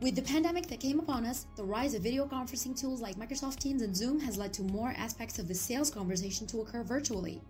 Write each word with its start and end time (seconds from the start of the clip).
With 0.00 0.16
the 0.16 0.22
pandemic 0.22 0.66
that 0.68 0.80
came 0.80 0.98
upon 0.98 1.26
us, 1.26 1.44
the 1.56 1.62
rise 1.62 1.92
of 1.92 2.02
video 2.02 2.24
conferencing 2.24 2.74
tools 2.74 3.02
like 3.02 3.18
Microsoft 3.18 3.58
Teams 3.58 3.82
and 3.82 3.94
Zoom 3.94 4.18
has 4.20 4.38
led 4.38 4.50
to 4.54 4.62
more 4.62 4.94
aspects 4.96 5.38
of 5.38 5.46
the 5.46 5.54
sales 5.54 5.90
conversation 5.90 6.46
to 6.46 6.62
occur 6.62 6.82
virtually. 6.82 7.42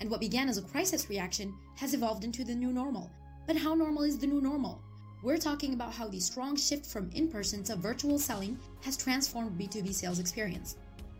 And 0.00 0.10
what 0.10 0.20
began 0.20 0.48
as 0.48 0.56
a 0.56 0.62
crisis 0.62 1.10
reaction 1.10 1.52
has 1.76 1.92
evolved 1.92 2.24
into 2.24 2.44
the 2.44 2.54
new 2.54 2.72
normal. 2.72 3.10
But 3.46 3.56
how 3.56 3.74
normal 3.74 4.04
is 4.04 4.18
the 4.18 4.26
new 4.26 4.40
normal? 4.40 4.80
We're 5.22 5.36
talking 5.36 5.74
about 5.74 5.92
how 5.92 6.08
the 6.08 6.18
strong 6.18 6.56
shift 6.56 6.86
from 6.86 7.10
in 7.14 7.28
person 7.28 7.62
to 7.64 7.76
virtual 7.76 8.18
selling 8.18 8.58
has 8.80 8.96
transformed 8.96 9.60
B2B 9.60 9.92
sales 9.92 10.18
experience. 10.18 10.76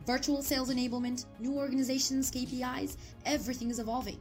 Virtual 0.07 0.41
sales 0.41 0.71
enablement, 0.71 1.27
new 1.39 1.59
organizations, 1.59 2.31
KPIs, 2.31 2.97
everything 3.27 3.69
is 3.69 3.79
evolving. 3.79 4.19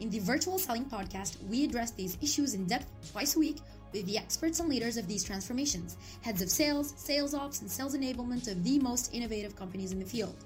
In 0.00 0.10
the 0.10 0.18
Virtual 0.18 0.58
Selling 0.58 0.84
Podcast, 0.84 1.42
we 1.48 1.64
address 1.64 1.92
these 1.92 2.18
issues 2.20 2.52
in 2.52 2.66
depth 2.66 2.86
twice 3.12 3.36
a 3.36 3.38
week 3.38 3.58
the 3.92 4.16
experts 4.16 4.60
and 4.60 4.68
leaders 4.68 4.96
of 4.96 5.06
these 5.06 5.22
transformations, 5.22 5.98
heads 6.22 6.40
of 6.40 6.50
sales, 6.50 6.94
sales 6.96 7.34
ops, 7.34 7.60
and 7.60 7.70
sales 7.70 7.94
enablement 7.94 8.50
of 8.50 8.64
the 8.64 8.78
most 8.78 9.12
innovative 9.14 9.54
companies 9.54 9.92
in 9.92 9.98
the 9.98 10.04
field. 10.04 10.36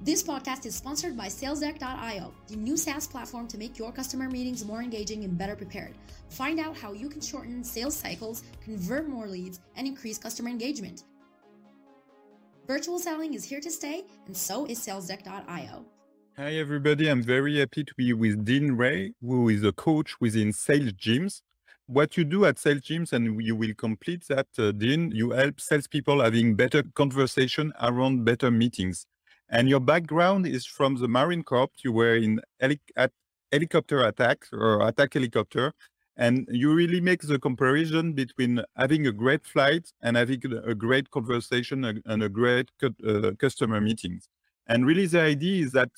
This 0.00 0.22
podcast 0.22 0.64
is 0.64 0.76
sponsored 0.76 1.16
by 1.16 1.26
SalesDeck.io, 1.26 2.32
the 2.46 2.56
new 2.56 2.76
SaaS 2.76 3.08
platform 3.08 3.48
to 3.48 3.58
make 3.58 3.78
your 3.78 3.90
customer 3.90 4.28
meetings 4.28 4.64
more 4.64 4.80
engaging 4.80 5.24
and 5.24 5.36
better 5.36 5.56
prepared. 5.56 5.94
Find 6.30 6.60
out 6.60 6.76
how 6.76 6.92
you 6.92 7.08
can 7.08 7.20
shorten 7.20 7.64
sales 7.64 7.96
cycles, 7.96 8.44
convert 8.62 9.08
more 9.08 9.26
leads, 9.26 9.60
and 9.76 9.86
increase 9.88 10.16
customer 10.16 10.50
engagement. 10.50 11.04
Virtual 12.68 12.98
selling 12.98 13.34
is 13.34 13.44
here 13.44 13.60
to 13.60 13.70
stay, 13.70 14.04
and 14.26 14.36
so 14.36 14.66
is 14.66 14.78
SalesDeck.io. 14.78 15.84
Hi, 16.36 16.54
everybody. 16.54 17.08
I'm 17.08 17.22
very 17.22 17.58
happy 17.58 17.82
to 17.82 17.94
be 17.96 18.12
with 18.12 18.44
Dean 18.44 18.72
Ray, 18.72 19.14
who 19.20 19.48
is 19.48 19.64
a 19.64 19.72
coach 19.72 20.20
within 20.20 20.52
Sales 20.52 20.92
Gyms 20.92 21.42
what 21.88 22.16
you 22.18 22.24
do 22.24 22.44
at 22.44 22.58
Sales 22.58 22.82
teams, 22.82 23.12
and 23.12 23.42
you 23.42 23.56
will 23.56 23.74
complete 23.74 24.26
that, 24.28 24.46
uh, 24.58 24.72
Dean, 24.72 25.10
you 25.10 25.30
help 25.30 25.58
salespeople 25.58 26.22
having 26.22 26.54
better 26.54 26.82
conversation 26.94 27.72
around 27.80 28.24
better 28.24 28.50
meetings. 28.50 29.06
And 29.48 29.68
your 29.68 29.80
background 29.80 30.46
is 30.46 30.66
from 30.66 30.96
the 30.96 31.08
Marine 31.08 31.42
Corps. 31.42 31.70
You 31.82 31.92
were 31.92 32.14
in 32.14 32.40
at 32.60 33.10
helicopter 33.50 34.04
attack 34.04 34.44
or 34.52 34.86
attack 34.86 35.14
helicopter. 35.14 35.72
And 36.18 36.46
you 36.50 36.74
really 36.74 37.00
make 37.00 37.22
the 37.22 37.38
comparison 37.38 38.12
between 38.12 38.60
having 38.76 39.06
a 39.06 39.12
great 39.12 39.46
flight 39.46 39.90
and 40.02 40.16
having 40.16 40.42
a 40.66 40.74
great 40.74 41.10
conversation 41.10 41.84
and 41.84 42.22
a 42.22 42.28
great 42.28 42.70
uh, 42.82 43.30
customer 43.38 43.80
meetings. 43.80 44.28
And 44.66 44.84
really 44.84 45.06
the 45.06 45.22
idea 45.22 45.64
is 45.64 45.72
that 45.72 45.90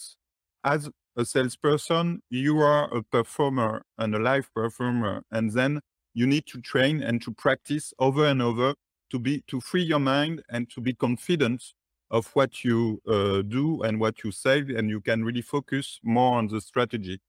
as 0.62 0.88
a 1.20 1.24
salesperson, 1.24 2.22
you 2.30 2.58
are 2.58 2.92
a 2.94 3.02
performer 3.02 3.82
and 3.98 4.14
a 4.14 4.18
live 4.18 4.52
performer, 4.54 5.22
and 5.30 5.52
then 5.52 5.80
you 6.14 6.26
need 6.26 6.46
to 6.46 6.60
train 6.60 7.02
and 7.02 7.22
to 7.22 7.32
practice 7.32 7.92
over 7.98 8.26
and 8.26 8.42
over 8.42 8.74
to 9.10 9.18
be 9.18 9.42
to 9.46 9.60
free 9.60 9.82
your 9.82 9.98
mind 9.98 10.42
and 10.48 10.70
to 10.70 10.80
be 10.80 10.94
confident 10.94 11.62
of 12.10 12.26
what 12.34 12.64
you 12.64 13.00
uh, 13.06 13.42
do 13.42 13.82
and 13.82 14.00
what 14.00 14.24
you 14.24 14.32
say, 14.32 14.58
and 14.60 14.88
you 14.88 15.00
can 15.00 15.24
really 15.24 15.42
focus 15.42 16.00
more 16.02 16.36
on 16.38 16.48
the 16.48 16.60
strategy. 16.60 17.20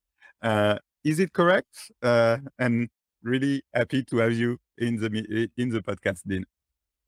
Uh, 0.41 0.77
is 1.03 1.19
it 1.19 1.33
correct? 1.33 1.91
Uh, 2.01 2.37
and 2.57 2.89
really 3.23 3.61
happy 3.73 4.03
to 4.03 4.17
have 4.17 4.33
you 4.33 4.57
in 4.77 4.95
the 4.97 5.49
in 5.57 5.69
the 5.69 5.81
podcast, 5.81 6.21
Dean. 6.25 6.45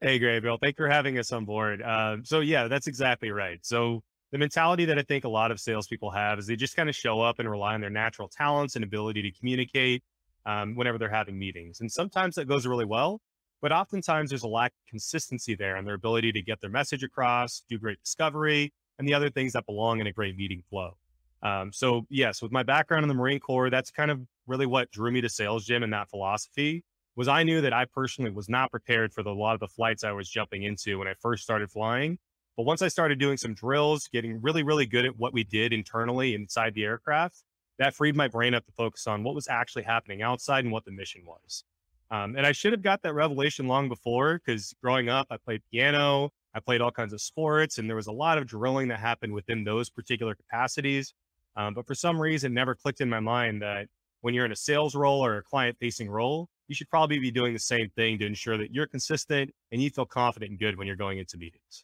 Hey, 0.01 0.19
Gabriel. 0.19 0.57
Thanks 0.61 0.77
for 0.77 0.89
having 0.89 1.17
us 1.17 1.31
on 1.31 1.45
board. 1.45 1.81
Uh, 1.81 2.17
so 2.23 2.41
yeah, 2.41 2.67
that's 2.67 2.87
exactly 2.87 3.31
right. 3.31 3.59
So 3.63 4.03
the 4.33 4.39
mentality 4.39 4.83
that 4.85 4.97
I 4.97 5.03
think 5.03 5.25
a 5.25 5.29
lot 5.29 5.51
of 5.51 5.59
salespeople 5.59 6.09
have 6.09 6.39
is 6.39 6.47
they 6.47 6.55
just 6.55 6.75
kind 6.75 6.89
of 6.89 6.95
show 6.95 7.21
up 7.21 7.37
and 7.37 7.47
rely 7.47 7.75
on 7.75 7.81
their 7.81 7.91
natural 7.91 8.27
talents 8.27 8.75
and 8.75 8.83
ability 8.83 9.21
to 9.21 9.31
communicate 9.31 10.03
um, 10.47 10.75
whenever 10.75 10.97
they're 10.97 11.07
having 11.07 11.37
meetings. 11.37 11.81
And 11.81 11.91
sometimes 11.91 12.33
that 12.35 12.47
goes 12.47 12.65
really 12.65 12.83
well, 12.83 13.21
but 13.61 13.71
oftentimes 13.71 14.31
there's 14.31 14.41
a 14.41 14.47
lack 14.47 14.71
of 14.71 14.89
consistency 14.89 15.53
there 15.53 15.75
and 15.75 15.85
their 15.85 15.93
ability 15.93 16.31
to 16.31 16.41
get 16.41 16.59
their 16.61 16.71
message 16.71 17.03
across, 17.03 17.61
do 17.69 17.77
great 17.77 18.01
discovery, 18.03 18.73
and 18.97 19.07
the 19.07 19.13
other 19.13 19.29
things 19.29 19.53
that 19.53 19.67
belong 19.67 19.99
in 19.99 20.07
a 20.07 20.11
great 20.11 20.35
meeting 20.35 20.63
flow. 20.67 20.97
Um, 21.43 21.71
so 21.71 22.07
yes, 22.09 22.41
with 22.41 22.51
my 22.51 22.63
background 22.63 23.03
in 23.03 23.09
the 23.09 23.13
Marine 23.13 23.39
Corps, 23.39 23.69
that's 23.69 23.91
kind 23.91 24.09
of 24.09 24.19
really 24.47 24.65
what 24.65 24.89
drew 24.89 25.11
me 25.11 25.21
to 25.21 25.29
Sales 25.29 25.63
Gym 25.63 25.83
and 25.83 25.93
that 25.93 26.09
philosophy 26.09 26.83
was 27.15 27.27
I 27.27 27.43
knew 27.43 27.61
that 27.61 27.73
I 27.73 27.85
personally 27.85 28.31
was 28.31 28.49
not 28.49 28.71
prepared 28.71 29.13
for 29.13 29.21
the, 29.21 29.29
a 29.29 29.31
lot 29.31 29.53
of 29.53 29.59
the 29.59 29.67
flights 29.67 30.03
I 30.03 30.11
was 30.11 30.27
jumping 30.27 30.63
into 30.63 30.97
when 30.97 31.07
I 31.07 31.13
first 31.21 31.43
started 31.43 31.69
flying. 31.69 32.17
But 32.55 32.63
once 32.63 32.81
I 32.81 32.87
started 32.87 33.19
doing 33.19 33.37
some 33.37 33.53
drills, 33.53 34.07
getting 34.11 34.41
really, 34.41 34.63
really 34.63 34.85
good 34.85 35.05
at 35.05 35.17
what 35.17 35.33
we 35.33 35.43
did 35.43 35.73
internally 35.73 36.35
inside 36.35 36.75
the 36.75 36.83
aircraft, 36.83 37.43
that 37.79 37.95
freed 37.95 38.15
my 38.15 38.27
brain 38.27 38.53
up 38.53 38.65
to 38.65 38.71
focus 38.71 39.07
on 39.07 39.23
what 39.23 39.33
was 39.33 39.47
actually 39.47 39.83
happening 39.83 40.21
outside 40.21 40.63
and 40.63 40.71
what 40.71 40.85
the 40.85 40.91
mission 40.91 41.23
was. 41.25 41.63
Um, 42.11 42.35
and 42.35 42.45
I 42.45 42.51
should 42.51 42.71
have 42.73 42.83
got 42.83 43.01
that 43.01 43.15
revelation 43.15 43.67
long 43.67 43.89
before 43.89 44.39
because 44.45 44.75
growing 44.83 45.09
up, 45.09 45.25
I 45.31 45.37
played 45.37 45.63
piano, 45.71 46.29
I 46.53 46.59
played 46.59 46.81
all 46.81 46.91
kinds 46.91 47.13
of 47.13 47.21
sports, 47.21 47.79
and 47.79 47.89
there 47.89 47.95
was 47.95 48.05
a 48.05 48.11
lot 48.11 48.37
of 48.37 48.45
drilling 48.45 48.89
that 48.89 48.99
happened 48.99 49.33
within 49.33 49.63
those 49.63 49.89
particular 49.89 50.35
capacities. 50.35 51.13
Um, 51.55 51.73
but 51.73 51.87
for 51.87 51.95
some 51.95 52.19
reason, 52.19 52.53
never 52.53 52.75
clicked 52.75 53.01
in 53.01 53.09
my 53.09 53.19
mind 53.19 53.63
that 53.63 53.87
when 54.21 54.35
you're 54.35 54.45
in 54.45 54.51
a 54.51 54.55
sales 54.55 54.93
role 54.93 55.25
or 55.25 55.37
a 55.37 55.43
client 55.43 55.75
facing 55.79 56.09
role, 56.09 56.49
you 56.67 56.75
should 56.75 56.89
probably 56.89 57.17
be 57.17 57.31
doing 57.31 57.53
the 57.53 57.59
same 57.59 57.89
thing 57.95 58.19
to 58.19 58.25
ensure 58.25 58.57
that 58.57 58.71
you're 58.71 58.87
consistent 58.87 59.51
and 59.71 59.81
you 59.81 59.89
feel 59.89 60.05
confident 60.05 60.51
and 60.51 60.59
good 60.59 60.77
when 60.77 60.85
you're 60.85 60.95
going 60.95 61.17
into 61.17 61.37
meetings. 61.37 61.83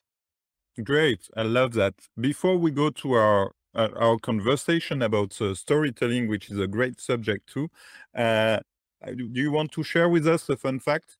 Great. 0.84 1.30
I 1.36 1.44
love 1.44 1.74
that. 1.74 1.96
Before 2.20 2.58
we 2.58 2.72
go 2.72 2.90
to 2.90 3.14
our 3.14 3.52
our 3.76 4.18
conversation 4.18 5.02
about 5.04 5.40
uh, 5.42 5.54
storytelling, 5.54 6.28
which 6.28 6.50
is 6.50 6.60
a 6.60 6.68
great 6.68 7.00
subject 7.00 7.48
too, 7.48 7.70
uh, 8.16 8.60
do 9.06 9.30
you 9.34 9.52
want 9.52 9.72
to 9.74 9.84
share 9.84 10.10
with 10.10 10.28
us 10.28 10.50
a 10.50 10.58
fun 10.58 10.80
fact? 10.80 11.18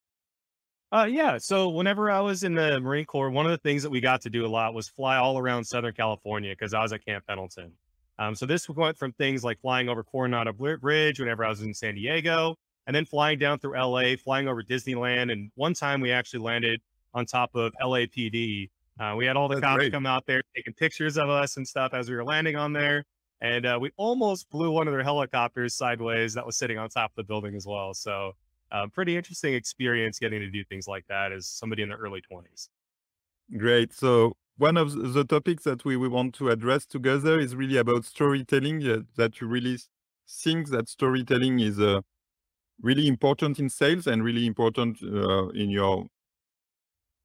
Uh, 0.92 1.08
yeah. 1.10 1.38
So 1.38 1.70
whenever 1.70 2.10
I 2.10 2.20
was 2.20 2.44
in 2.44 2.56
the 2.56 2.80
Marine 2.80 3.06
Corps, 3.06 3.30
one 3.30 3.46
of 3.46 3.52
the 3.52 3.60
things 3.60 3.84
that 3.84 3.92
we 3.92 4.02
got 4.02 4.22
to 4.22 4.30
do 4.30 4.46
a 4.46 4.48
lot 4.48 4.74
was 4.74 4.90
fly 4.90 5.18
all 5.18 5.38
around 5.38 5.64
Southern 5.64 5.94
California 5.94 6.52
because 6.52 6.74
I 6.74 6.82
was 6.82 6.92
at 6.92 7.06
Camp 7.06 7.26
Pendleton. 7.28 7.72
Um, 8.18 8.34
so 8.36 8.46
this 8.46 8.68
went 8.68 8.98
from 8.98 9.14
things 9.14 9.44
like 9.44 9.62
flying 9.62 9.88
over 9.88 10.04
Coronado 10.04 10.52
Bridge 10.52 11.20
whenever 11.20 11.46
I 11.46 11.50
was 11.50 11.62
in 11.62 11.74
San 11.74 11.96
Diego, 11.96 12.56
and 12.88 12.96
then 12.96 13.06
flying 13.06 13.38
down 13.38 13.60
through 13.60 13.80
LA, 13.80 14.16
flying 14.22 14.48
over 14.48 14.64
Disneyland. 14.64 15.32
And 15.32 15.52
one 15.56 15.74
time 15.74 16.02
we 16.02 16.12
actually 16.12 16.40
landed 16.40 16.82
on 17.14 17.26
top 17.26 17.52
of 17.56 17.72
LAPD 17.82 18.70
uh, 19.00 19.16
we 19.16 19.26
had 19.26 19.38
all 19.38 19.48
the 19.48 19.56
That's 19.56 19.66
cops 19.66 19.78
great. 19.78 19.92
come 19.94 20.06
out 20.06 20.26
there 20.26 20.42
taking 20.56 20.74
pictures 20.74 21.18
of 21.18 21.30
us 21.30 21.58
and 21.58 21.68
stuff 21.68 21.94
as 21.94 22.10
we 22.10 22.16
were 22.16 22.24
landing 22.24 22.56
on 22.56 22.74
there. 22.74 23.06
And 23.42 23.66
uh, 23.66 23.78
we 23.80 23.92
almost 23.96 24.50
blew 24.50 24.72
one 24.72 24.88
of 24.88 24.94
their 24.94 25.04
helicopters 25.04 25.74
sideways 25.74 26.34
that 26.34 26.46
was 26.46 26.58
sitting 26.58 26.78
on 26.78 26.90
top 26.90 27.12
of 27.12 27.16
the 27.16 27.24
building 27.24 27.56
as 27.56 27.66
well. 27.66 27.94
So, 27.94 28.34
uh, 28.72 28.88
pretty 28.88 29.16
interesting 29.16 29.54
experience 29.54 30.20
getting 30.20 30.42
to 30.42 30.50
do 30.50 30.64
things 30.66 30.88
like 30.88 31.06
that 31.08 31.32
as 31.32 31.48
somebody 31.48 31.82
in 31.82 31.90
the 31.90 31.96
early 31.96 32.22
20s. 32.32 32.68
Great. 33.58 33.94
So, 33.94 34.34
one 34.58 34.76
of 34.76 35.14
the 35.14 35.24
topics 35.24 35.64
that 35.64 35.86
we, 35.86 35.96
we 35.96 36.10
want 36.10 36.36
to 36.36 36.50
address 36.50 36.86
together 36.86 37.40
is 37.40 37.56
really 37.56 37.78
about 37.78 38.04
storytelling. 38.04 38.86
Uh, 38.86 39.00
that 39.16 39.40
you 39.40 39.48
really 39.48 39.78
think 40.28 40.70
that 40.70 40.90
storytelling 40.90 41.62
is 41.62 41.80
uh, 41.80 42.02
really 42.82 43.08
important 43.08 43.58
in 43.58 43.70
sales 43.70 44.06
and 44.06 44.24
really 44.24 44.46
important 44.46 45.02
uh, 45.02 45.48
in 45.50 45.70
your 45.70 46.08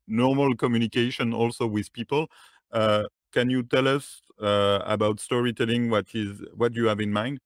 normal 0.07 0.55
communication 0.57 1.33
also 1.33 1.67
with 1.67 1.93
people. 1.93 2.29
Uh, 2.73 3.05
can 3.33 3.51
you 3.51 3.63
tell 3.63 3.89
us 3.89 4.23
uh, 4.41 4.81
about 4.85 5.21
storytelling? 5.21 5.91
What 5.91 6.07
is 6.15 6.43
what 6.55 6.75
you 6.75 6.87
have 6.87 7.01
in 7.01 7.13
mind? 7.13 7.39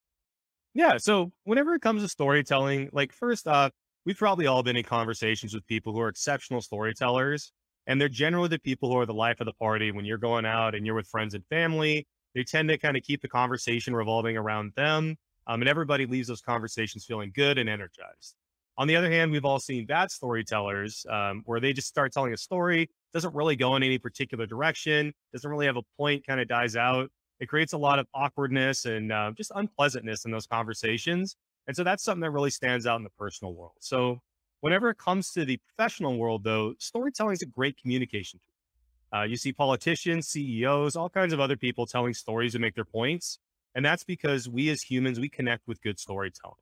Yeah. 0.75 0.99
So 0.99 1.33
whenever 1.45 1.75
it 1.75 1.83
comes 1.83 2.03
to 2.03 2.09
storytelling, 2.09 2.91
like 2.93 3.13
first 3.13 3.49
off, 3.49 3.73
we've 4.05 4.19
probably 4.19 4.47
all 4.47 4.63
been 4.63 4.77
in 4.77 4.85
conversations 4.85 5.55
with 5.55 5.67
people 5.67 5.93
who 5.93 6.01
are 6.01 6.09
exceptional 6.09 6.61
storytellers, 6.61 7.53
and 7.87 8.01
they're 8.01 8.09
generally 8.09 8.49
the 8.49 8.59
people 8.59 8.91
who 8.91 8.99
are 8.99 9.07
the 9.07 9.15
life 9.15 9.41
of 9.41 9.47
the 9.47 9.53
party. 9.55 9.91
When 9.91 10.05
you're 10.05 10.19
going 10.19 10.47
out 10.47 10.75
and 10.75 10.87
you're 10.87 10.95
with 10.95 11.09
friends 11.09 11.35
and 11.35 11.45
family, 11.47 12.07
they 12.35 12.45
tend 12.45 12.69
to 12.69 12.79
kind 12.79 12.97
of 12.97 13.03
keep 13.03 13.23
the 13.23 13.29
conversation 13.29 13.95
revolving 13.95 14.37
around 14.37 14.73
them, 14.77 15.17
um, 15.47 15.63
and 15.63 15.69
everybody 15.69 16.07
leaves 16.07 16.29
those 16.29 16.43
conversations 16.43 17.05
feeling 17.05 17.33
good 17.35 17.59
and 17.59 17.69
energized. 17.69 18.35
On 18.79 18.87
the 18.87 18.95
other 18.95 19.11
hand, 19.11 19.33
we've 19.33 19.45
all 19.45 19.59
seen 19.59 19.87
bad 19.87 20.09
storytellers 20.09 21.05
um, 21.11 21.43
where 21.47 21.59
they 21.59 21.73
just 21.73 21.89
start 21.89 22.13
telling 22.13 22.33
a 22.33 22.37
story, 22.37 22.89
doesn't 23.13 23.35
really 23.35 23.57
go 23.57 23.75
in 23.75 23.83
any 23.83 23.99
particular 23.99 24.47
direction, 24.47 25.13
doesn't 25.33 25.51
really 25.51 25.67
have 25.67 25.77
a 25.77 25.83
point, 25.97 26.25
kind 26.25 26.41
of 26.41 26.47
dies 26.47 26.77
out. 26.77 27.11
It 27.41 27.49
creates 27.49 27.73
a 27.73 27.79
lot 27.79 27.99
of 27.99 28.07
awkwardness 28.15 28.85
and 28.85 29.13
uh, 29.13 29.33
just 29.37 29.51
unpleasantness 29.57 30.25
in 30.25 30.31
those 30.31 30.47
conversations. 30.47 31.37
And 31.67 31.75
so 31.75 31.83
that's 31.83 32.05
something 32.05 32.21
that 32.21 32.31
really 32.31 32.51
stands 32.51 32.87
out 32.87 32.97
in 32.99 33.03
the 33.03 33.11
personal 33.11 33.53
world. 33.53 33.75
So 33.81 34.21
whenever 34.61 34.91
it 34.91 34.99
comes 34.99 35.33
to 35.33 35.45
the 35.45 35.59
professional 35.67 36.17
world, 36.17 36.45
though, 36.45 36.75
storytelling 36.79 37.33
is 37.33 37.43
a 37.43 37.47
great 37.47 37.77
communication 37.83 38.39
tool. 38.39 39.21
Uh, 39.21 39.25
you 39.25 39.37
see 39.37 39.53
politicians, 39.53 40.29
CEOs, 40.29 40.95
all 40.95 41.11
kinds 41.11 41.33
of 41.33 41.41
other 41.41 41.57
people 41.57 41.85
telling 41.85 42.15
stories 42.15 42.53
to 42.53 42.61
make 42.61 42.77
their 42.77 42.85
points. 42.85 43.41
And 43.75 43.85
that's 43.85 44.05
because 44.05 44.49
we 44.49 44.69
as 44.71 44.83
humans, 44.83 45.19
we 45.19 45.29
connect 45.29 45.67
with 45.67 45.83
good 45.83 45.99
storytelling. 45.99 46.59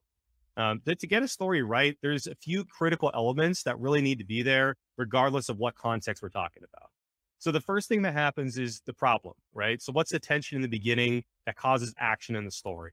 Um, 0.57 0.81
to, 0.87 0.95
to 0.95 1.07
get 1.07 1.23
a 1.23 1.29
story 1.29 1.63
right, 1.63 1.97
there's 2.03 2.27
a 2.27 2.35
few 2.35 2.65
critical 2.65 3.11
elements 3.15 3.63
that 3.65 3.79
really 3.79 4.01
need 4.01 4.19
to 4.19 4.25
be 4.25 4.43
there, 4.43 4.77
regardless 4.97 5.49
of 5.49 5.59
what 5.59 5.75
context 5.75 6.23
we're 6.23 6.31
talking 6.31 6.63
about. 6.63 6.91
So 7.39 7.53
the 7.53 7.61
first 7.61 7.89
thing 7.89 8.03
that 8.03 8.15
happens 8.15 8.57
is 8.57 8.81
the 8.87 8.95
problem, 8.95 9.35
right? 9.53 9.81
So 9.83 9.93
what's 9.93 10.11
the 10.11 10.19
tension 10.19 10.57
in 10.57 10.63
the 10.63 10.69
beginning 10.69 11.25
that 11.45 11.57
causes 11.57 11.95
action 11.99 12.35
in 12.35 12.45
the 12.45 12.51
story? 12.51 12.93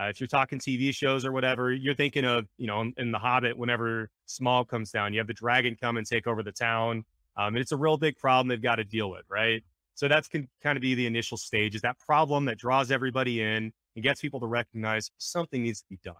Uh, 0.00 0.04
if 0.04 0.20
you're 0.20 0.28
talking 0.28 0.58
TV 0.58 0.94
shows 0.94 1.24
or 1.24 1.32
whatever, 1.32 1.72
you're 1.72 1.94
thinking 1.94 2.24
of, 2.24 2.46
you 2.58 2.66
know, 2.66 2.82
in, 2.82 2.94
in, 2.98 3.10
The 3.10 3.18
Hobbit, 3.18 3.56
whenever 3.56 4.10
Smaug 4.28 4.68
comes 4.68 4.90
down, 4.90 5.12
you 5.12 5.18
have 5.18 5.26
the 5.26 5.34
dragon 5.34 5.76
come 5.80 5.96
and 5.96 6.06
take 6.06 6.26
over 6.26 6.42
the 6.42 6.52
town. 6.52 7.04
Um, 7.36 7.54
and 7.54 7.58
it's 7.58 7.72
a 7.72 7.76
real 7.76 7.96
big 7.96 8.16
problem 8.16 8.46
they've 8.48 8.62
got 8.62 8.76
to 8.76 8.84
deal 8.84 9.10
with, 9.10 9.24
right? 9.28 9.64
So 9.94 10.06
that's 10.06 10.28
can 10.28 10.48
kind 10.62 10.76
of 10.76 10.82
be 10.82 10.94
the 10.94 11.06
initial 11.06 11.36
stage 11.36 11.74
is 11.74 11.82
that 11.82 11.98
problem 11.98 12.44
that 12.44 12.58
draws 12.58 12.92
everybody 12.92 13.40
in 13.40 13.72
and 13.96 14.02
gets 14.02 14.20
people 14.20 14.38
to 14.38 14.46
recognize 14.46 15.10
something 15.18 15.62
needs 15.62 15.80
to 15.80 15.86
be 15.88 15.98
done. 16.04 16.14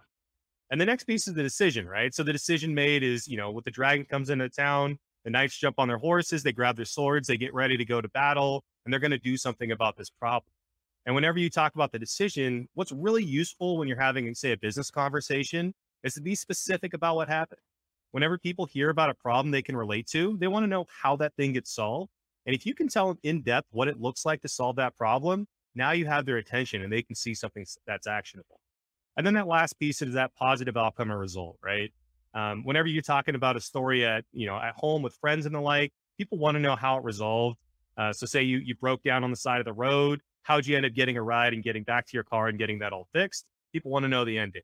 And 0.71 0.79
the 0.79 0.85
next 0.85 1.05
piece 1.05 1.27
is 1.27 1.33
the 1.33 1.43
decision, 1.43 1.87
right? 1.87 2.13
So 2.13 2.23
the 2.23 2.33
decision 2.33 2.75
made 2.75 3.01
is, 3.01 3.27
you 3.27 3.37
know, 3.37 3.51
with 3.51 3.65
the 3.65 3.71
dragon 3.71 4.05
comes 4.05 4.29
into 4.29 4.49
town, 4.49 4.99
the 5.23 5.31
knights 5.31 5.57
jump 5.57 5.79
on 5.79 5.87
their 5.87 5.97
horses, 5.97 6.43
they 6.43 6.51
grab 6.51 6.75
their 6.75 6.85
swords, 6.85 7.27
they 7.27 7.37
get 7.37 7.53
ready 7.53 7.75
to 7.75 7.85
go 7.85 8.01
to 8.01 8.09
battle, 8.09 8.63
and 8.85 8.93
they're 8.93 8.99
going 8.99 9.11
to 9.11 9.17
do 9.17 9.35
something 9.35 9.71
about 9.71 9.97
this 9.97 10.09
problem. 10.09 10.51
And 11.05 11.15
whenever 11.15 11.39
you 11.39 11.49
talk 11.49 11.73
about 11.73 11.91
the 11.91 11.99
decision, 11.99 12.67
what's 12.75 12.91
really 12.91 13.23
useful 13.23 13.77
when 13.77 13.87
you're 13.87 13.99
having, 13.99 14.33
say, 14.35 14.51
a 14.51 14.57
business 14.57 14.91
conversation 14.91 15.73
is 16.03 16.13
to 16.13 16.21
be 16.21 16.35
specific 16.35 16.93
about 16.93 17.15
what 17.15 17.27
happened. 17.27 17.61
Whenever 18.11 18.37
people 18.37 18.65
hear 18.65 18.89
about 18.89 19.09
a 19.09 19.13
problem 19.15 19.51
they 19.51 19.61
can 19.61 19.75
relate 19.75 20.07
to, 20.07 20.37
they 20.37 20.47
want 20.47 20.63
to 20.63 20.67
know 20.67 20.85
how 21.01 21.15
that 21.15 21.33
thing 21.35 21.53
gets 21.53 21.73
solved. 21.73 22.11
And 22.45 22.55
if 22.55 22.65
you 22.65 22.73
can 22.73 22.87
tell 22.87 23.07
them 23.07 23.19
in 23.23 23.41
depth 23.41 23.67
what 23.71 23.87
it 23.87 23.99
looks 23.99 24.25
like 24.25 24.41
to 24.41 24.47
solve 24.47 24.75
that 24.77 24.95
problem, 24.95 25.47
now 25.75 25.91
you 25.91 26.05
have 26.05 26.25
their 26.25 26.37
attention 26.37 26.83
and 26.83 26.91
they 26.91 27.01
can 27.01 27.15
see 27.15 27.33
something 27.33 27.65
that's 27.85 28.07
actionable. 28.07 28.59
And 29.19 29.27
then 29.27 29.33
that 29.33 29.47
last 29.47 29.77
piece 29.77 30.01
is 30.01 30.13
that 30.13 30.33
positive 30.35 30.77
outcome 30.77 31.11
or 31.11 31.17
result, 31.17 31.57
right? 31.61 31.91
Um, 32.33 32.63
whenever 32.63 32.87
you're 32.87 33.01
talking 33.01 33.35
about 33.35 33.57
a 33.57 33.59
story 33.59 34.05
at, 34.05 34.23
you 34.31 34.47
know, 34.47 34.55
at 34.55 34.75
home 34.77 35.01
with 35.01 35.13
friends 35.15 35.45
and 35.45 35.53
the 35.53 35.59
like, 35.59 35.91
people 36.17 36.37
want 36.37 36.55
to 36.55 36.61
know 36.61 36.77
how 36.77 36.95
it 36.97 37.03
resolved. 37.03 37.57
Uh, 37.97 38.13
so 38.13 38.25
say 38.25 38.43
you, 38.43 38.59
you 38.59 38.75
broke 38.75 39.03
down 39.03 39.25
on 39.25 39.29
the 39.29 39.35
side 39.35 39.59
of 39.59 39.65
the 39.65 39.73
road, 39.73 40.21
how'd 40.43 40.65
you 40.65 40.77
end 40.77 40.85
up 40.85 40.93
getting 40.93 41.17
a 41.17 41.21
ride 41.21 41.53
and 41.53 41.65
getting 41.65 41.83
back 41.83 42.05
to 42.05 42.11
your 42.13 42.23
car 42.23 42.47
and 42.47 42.57
getting 42.57 42.79
that 42.79 42.93
all 42.93 43.09
fixed? 43.11 43.45
People 43.73 43.91
want 43.91 44.03
to 44.03 44.07
know 44.07 44.23
the 44.23 44.37
ending. 44.37 44.61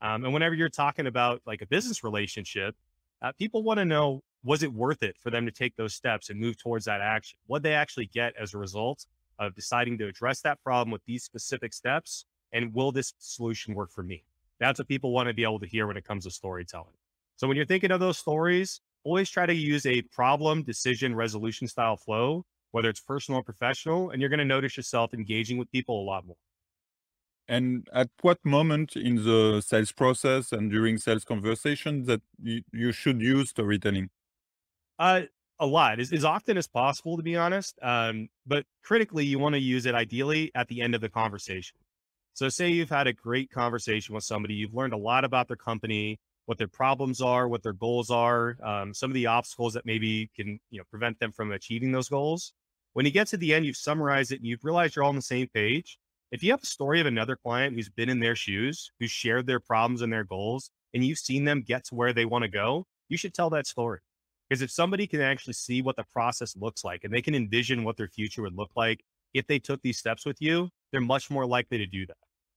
Um, 0.00 0.24
and 0.24 0.32
whenever 0.32 0.54
you're 0.54 0.70
talking 0.70 1.06
about 1.06 1.42
like 1.44 1.60
a 1.60 1.66
business 1.66 2.02
relationship, 2.02 2.74
uh, 3.20 3.32
people 3.38 3.62
want 3.62 3.80
to 3.80 3.84
know 3.84 4.22
was 4.42 4.62
it 4.62 4.72
worth 4.72 5.02
it 5.02 5.18
for 5.22 5.28
them 5.28 5.44
to 5.44 5.52
take 5.52 5.76
those 5.76 5.92
steps 5.92 6.30
and 6.30 6.40
move 6.40 6.56
towards 6.56 6.86
that 6.86 7.02
action? 7.02 7.38
What 7.48 7.62
they 7.62 7.74
actually 7.74 8.06
get 8.06 8.32
as 8.40 8.54
a 8.54 8.56
result 8.56 9.04
of 9.38 9.54
deciding 9.54 9.98
to 9.98 10.06
address 10.06 10.40
that 10.40 10.58
problem 10.64 10.90
with 10.90 11.04
these 11.04 11.22
specific 11.22 11.74
steps? 11.74 12.24
And 12.52 12.74
will 12.74 12.92
this 12.92 13.14
solution 13.18 13.74
work 13.74 13.90
for 13.90 14.02
me? 14.02 14.24
That's 14.58 14.78
what 14.78 14.88
people 14.88 15.12
want 15.12 15.28
to 15.28 15.34
be 15.34 15.42
able 15.42 15.60
to 15.60 15.66
hear 15.66 15.86
when 15.86 15.96
it 15.96 16.04
comes 16.04 16.24
to 16.24 16.30
storytelling. 16.30 16.94
So 17.36 17.48
when 17.48 17.56
you're 17.56 17.66
thinking 17.66 17.90
of 17.90 18.00
those 18.00 18.18
stories, 18.18 18.80
always 19.04 19.30
try 19.30 19.46
to 19.46 19.54
use 19.54 19.86
a 19.86 20.02
problem, 20.02 20.62
decision, 20.62 21.14
resolution 21.14 21.66
style 21.66 21.96
flow, 21.96 22.44
whether 22.72 22.88
it's 22.88 23.00
personal 23.00 23.40
or 23.40 23.42
professional, 23.42 24.10
and 24.10 24.20
you're 24.20 24.28
going 24.28 24.38
to 24.38 24.44
notice 24.44 24.76
yourself 24.76 25.14
engaging 25.14 25.56
with 25.58 25.70
people 25.70 26.02
a 26.02 26.04
lot 26.04 26.26
more. 26.26 26.36
And 27.48 27.88
at 27.92 28.10
what 28.20 28.38
moment 28.44 28.94
in 28.94 29.16
the 29.16 29.60
sales 29.60 29.90
process 29.90 30.52
and 30.52 30.70
during 30.70 30.98
sales 30.98 31.24
conversation 31.24 32.04
that 32.04 32.22
you, 32.40 32.62
you 32.72 32.92
should 32.92 33.20
use 33.20 33.50
storytelling? 33.50 34.10
Uh, 34.98 35.22
a 35.58 35.66
lot, 35.66 35.98
as, 35.98 36.12
as 36.12 36.24
often 36.24 36.56
as 36.56 36.68
possible, 36.68 37.16
to 37.16 37.22
be 37.22 37.36
honest. 37.36 37.78
Um, 37.82 38.28
but 38.46 38.66
critically, 38.82 39.24
you 39.24 39.38
want 39.38 39.54
to 39.54 39.60
use 39.60 39.86
it 39.86 39.94
ideally 39.94 40.52
at 40.54 40.68
the 40.68 40.80
end 40.80 40.94
of 40.94 41.00
the 41.00 41.08
conversation. 41.08 41.76
So, 42.34 42.48
say 42.48 42.70
you've 42.70 42.90
had 42.90 43.06
a 43.06 43.12
great 43.12 43.50
conversation 43.50 44.14
with 44.14 44.24
somebody, 44.24 44.54
you've 44.54 44.74
learned 44.74 44.92
a 44.92 44.98
lot 44.98 45.24
about 45.24 45.48
their 45.48 45.56
company, 45.56 46.18
what 46.46 46.58
their 46.58 46.68
problems 46.68 47.20
are, 47.20 47.48
what 47.48 47.62
their 47.62 47.72
goals 47.72 48.10
are, 48.10 48.56
um, 48.62 48.94
some 48.94 49.10
of 49.10 49.14
the 49.14 49.26
obstacles 49.26 49.74
that 49.74 49.86
maybe 49.86 50.30
can 50.34 50.58
you 50.70 50.78
know 50.78 50.84
prevent 50.90 51.18
them 51.18 51.32
from 51.32 51.52
achieving 51.52 51.92
those 51.92 52.08
goals. 52.08 52.52
When 52.92 53.06
you 53.06 53.12
get 53.12 53.28
to 53.28 53.36
the 53.36 53.54
end, 53.54 53.66
you've 53.66 53.76
summarized 53.76 54.32
it 54.32 54.40
and 54.40 54.46
you've 54.46 54.64
realized 54.64 54.96
you're 54.96 55.04
all 55.04 55.10
on 55.10 55.16
the 55.16 55.22
same 55.22 55.48
page. 55.48 55.98
If 56.32 56.42
you 56.42 56.50
have 56.52 56.62
a 56.62 56.66
story 56.66 57.00
of 57.00 57.06
another 57.06 57.36
client 57.36 57.74
who's 57.74 57.88
been 57.88 58.08
in 58.08 58.20
their 58.20 58.36
shoes, 58.36 58.90
who 58.98 59.06
shared 59.06 59.46
their 59.46 59.60
problems 59.60 60.02
and 60.02 60.12
their 60.12 60.24
goals, 60.24 60.70
and 60.94 61.04
you've 61.04 61.18
seen 61.18 61.44
them 61.44 61.62
get 61.62 61.84
to 61.86 61.94
where 61.94 62.12
they 62.12 62.24
want 62.24 62.42
to 62.42 62.48
go, 62.48 62.86
you 63.08 63.16
should 63.16 63.34
tell 63.34 63.50
that 63.50 63.66
story. 63.66 64.00
Because 64.48 64.62
if 64.62 64.70
somebody 64.70 65.06
can 65.06 65.20
actually 65.20 65.52
see 65.52 65.82
what 65.82 65.96
the 65.96 66.04
process 66.12 66.56
looks 66.56 66.82
like 66.82 67.04
and 67.04 67.14
they 67.14 67.22
can 67.22 67.34
envision 67.34 67.84
what 67.84 67.96
their 67.96 68.08
future 68.08 68.42
would 68.42 68.56
look 68.56 68.70
like 68.76 69.04
if 69.34 69.46
they 69.46 69.58
took 69.58 69.82
these 69.82 69.98
steps 69.98 70.26
with 70.26 70.40
you, 70.40 70.70
they're 70.90 71.00
much 71.00 71.30
more 71.30 71.46
likely 71.46 71.78
to 71.78 71.86
do 71.86 72.06
that. 72.06 72.16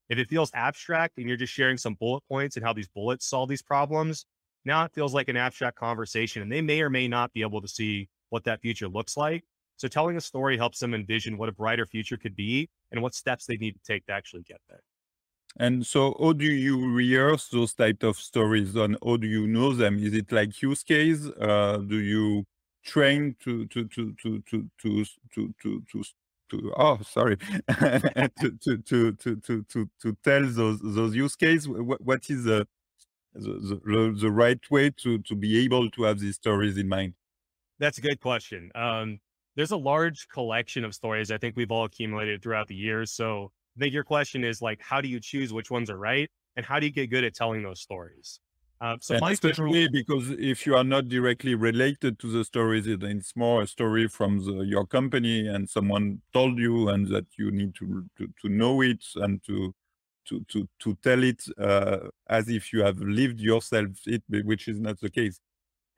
If 0.09 0.17
it 0.17 0.29
feels 0.29 0.51
abstract 0.53 1.17
and 1.17 1.27
you're 1.27 1.37
just 1.37 1.53
sharing 1.53 1.77
some 1.77 1.95
bullet 1.95 2.23
points 2.29 2.55
and 2.55 2.65
how 2.65 2.73
these 2.73 2.87
bullets 2.87 3.25
solve 3.25 3.49
these 3.49 3.61
problems, 3.61 4.25
now 4.65 4.85
it 4.85 4.93
feels 4.93 5.13
like 5.13 5.27
an 5.27 5.37
abstract 5.37 5.77
conversation 5.77 6.41
and 6.41 6.51
they 6.51 6.61
may 6.61 6.81
or 6.81 6.89
may 6.89 7.07
not 7.07 7.33
be 7.33 7.41
able 7.41 7.61
to 7.61 7.67
see 7.67 8.09
what 8.29 8.43
that 8.45 8.61
future 8.61 8.87
looks 8.87 9.17
like. 9.17 9.43
So 9.77 9.87
telling 9.87 10.17
a 10.17 10.21
story 10.21 10.57
helps 10.57 10.79
them 10.79 10.93
envision 10.93 11.37
what 11.37 11.49
a 11.49 11.51
brighter 11.51 11.85
future 11.85 12.17
could 12.17 12.35
be 12.35 12.69
and 12.91 13.01
what 13.01 13.15
steps 13.15 13.45
they 13.45 13.57
need 13.57 13.73
to 13.73 13.81
take 13.85 14.05
to 14.05 14.13
actually 14.13 14.43
get 14.43 14.61
there. 14.69 14.81
And 15.57 15.85
so 15.85 16.15
how 16.19 16.33
do 16.33 16.45
you 16.45 16.91
rehearse 16.91 17.49
those 17.49 17.73
type 17.73 18.03
of 18.03 18.17
stories 18.17 18.75
and 18.75 18.97
how 19.03 19.17
do 19.17 19.27
you 19.27 19.45
know 19.45 19.73
them? 19.73 19.99
Is 19.99 20.13
it 20.13 20.31
like 20.31 20.59
use 20.61 20.83
case? 20.83 21.27
Uh, 21.27 21.77
do 21.77 21.99
you 21.99 22.45
train 22.83 23.35
to 23.41 23.65
to 23.67 23.87
to 23.87 24.13
to 24.13 24.41
to 24.49 24.69
to 24.81 25.05
to 25.33 25.53
to, 25.91 26.03
to 26.49 26.73
oh 26.77 26.99
sorry. 27.03 27.37
To, 28.39 28.51
to, 28.61 28.77
to 28.77 29.13
to 29.13 29.63
to 29.63 29.89
to 30.01 30.17
tell 30.23 30.45
those 30.45 30.79
those 30.81 31.15
use 31.15 31.35
case 31.35 31.67
what, 31.67 32.01
what 32.01 32.29
is 32.29 32.43
the, 32.43 32.67
the 33.33 33.79
the, 33.85 34.15
the 34.19 34.31
right 34.31 34.59
way 34.69 34.89
to 34.89 35.19
to 35.19 35.35
be 35.35 35.63
able 35.63 35.89
to 35.91 36.03
have 36.03 36.19
these 36.19 36.35
stories 36.35 36.77
in 36.77 36.87
mind? 36.87 37.13
That's 37.79 37.97
a 37.97 38.01
good 38.01 38.19
question. 38.19 38.71
Um 38.75 39.19
there's 39.55 39.71
a 39.71 39.77
large 39.77 40.27
collection 40.29 40.83
of 40.83 40.95
stories 40.95 41.29
i 41.29 41.37
think 41.37 41.55
we've 41.55 41.71
all 41.71 41.85
accumulated 41.85 42.41
throughout 42.41 42.67
the 42.67 42.75
years. 42.75 43.11
So 43.11 43.51
i 43.77 43.79
think 43.79 43.93
your 43.93 44.03
question 44.03 44.43
is 44.43 44.61
like 44.61 44.81
how 44.81 45.01
do 45.01 45.07
you 45.07 45.19
choose 45.19 45.53
which 45.53 45.71
ones 45.71 45.89
are 45.89 45.97
right 45.97 46.29
and 46.55 46.65
how 46.65 46.79
do 46.79 46.85
you 46.85 46.91
get 46.91 47.07
good 47.09 47.23
at 47.23 47.33
telling 47.33 47.63
those 47.63 47.81
stories 47.81 48.39
uh, 48.81 48.97
so 48.99 49.15
and 49.15 49.25
especially 49.27 49.87
because 49.87 50.29
if 50.31 50.65
you 50.65 50.75
are 50.75 50.83
not 50.83 51.07
directly 51.07 51.55
related 51.55 52.19
to 52.19 52.27
the 52.27 52.43
stories, 52.43 52.85
it's 52.85 53.35
more 53.35 53.61
a 53.61 53.67
story 53.67 54.07
from 54.07 54.43
the, 54.45 54.65
your 54.65 54.85
company 54.85 55.47
and 55.47 55.69
someone 55.69 56.21
told 56.33 56.57
you 56.57 56.89
and 56.89 57.07
that 57.07 57.25
you 57.37 57.49
need 57.51 57.75
to, 57.75 58.05
to, 58.17 58.27
to 58.41 58.49
know 58.49 58.81
it 58.81 59.03
and 59.15 59.41
to, 59.45 59.73
to, 60.25 60.43
to, 60.49 60.67
to 60.79 60.97
tell 61.01 61.23
it 61.23 61.43
uh, 61.57 62.09
as 62.27 62.49
if 62.49 62.73
you 62.73 62.83
have 62.83 62.97
lived 62.99 63.39
yourself 63.39 63.87
it, 64.05 64.21
which 64.29 64.67
is 64.67 64.79
not 64.79 64.99
the 64.99 65.09
case. 65.09 65.39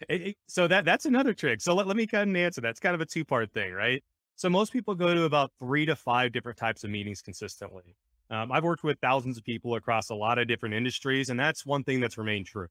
It, 0.10 0.22
it, 0.22 0.38
so 0.48 0.68
that 0.68 0.86
that's 0.86 1.06
another 1.06 1.34
trick. 1.34 1.62
So 1.62 1.74
let, 1.74 1.88
let 1.88 1.98
me 1.98 2.06
kind 2.06 2.30
of 2.30 2.36
answer 2.36 2.62
that. 2.62 2.70
It's 2.70 2.80
kind 2.80 2.96
of 2.96 3.02
a 3.02 3.06
two 3.06 3.26
part 3.26 3.52
thing, 3.52 3.74
right? 3.74 4.04
So 4.36 4.50
most 4.50 4.74
people 4.74 4.94
go 4.96 5.14
to 5.14 5.24
about 5.24 5.52
three 5.60 5.86
to 5.86 5.96
five 5.96 6.34
different 6.34 6.58
types 6.58 6.84
of 6.84 6.90
meetings 6.90 7.22
consistently. 7.22 7.96
Um, 8.30 8.52
I've 8.52 8.64
worked 8.64 8.84
with 8.84 8.98
thousands 9.00 9.38
of 9.38 9.44
people 9.44 9.76
across 9.76 10.10
a 10.10 10.16
lot 10.16 10.40
of 10.40 10.48
different 10.48 10.76
industries, 10.76 11.30
and 11.30 11.40
that's 11.40 11.66
one 11.66 11.84
thing 11.84 12.00
that's 12.00 12.18
remained 12.18 12.48
true. 12.48 12.68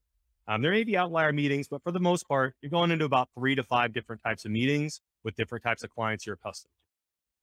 Um, 0.47 0.61
there 0.61 0.71
may 0.71 0.83
be 0.83 0.97
outlier 0.97 1.33
meetings, 1.33 1.67
but 1.67 1.81
for 1.81 1.91
the 1.91 1.99
most 1.99 2.27
part, 2.27 2.55
you're 2.61 2.69
going 2.69 2.91
into 2.91 3.05
about 3.05 3.29
three 3.37 3.55
to 3.55 3.63
five 3.63 3.93
different 3.93 4.21
types 4.21 4.45
of 4.45 4.51
meetings 4.51 5.01
with 5.23 5.35
different 5.35 5.63
types 5.63 5.83
of 5.83 5.89
clients 5.89 6.25
you're 6.25 6.35
accustomed 6.35 6.71
to. 6.71 6.85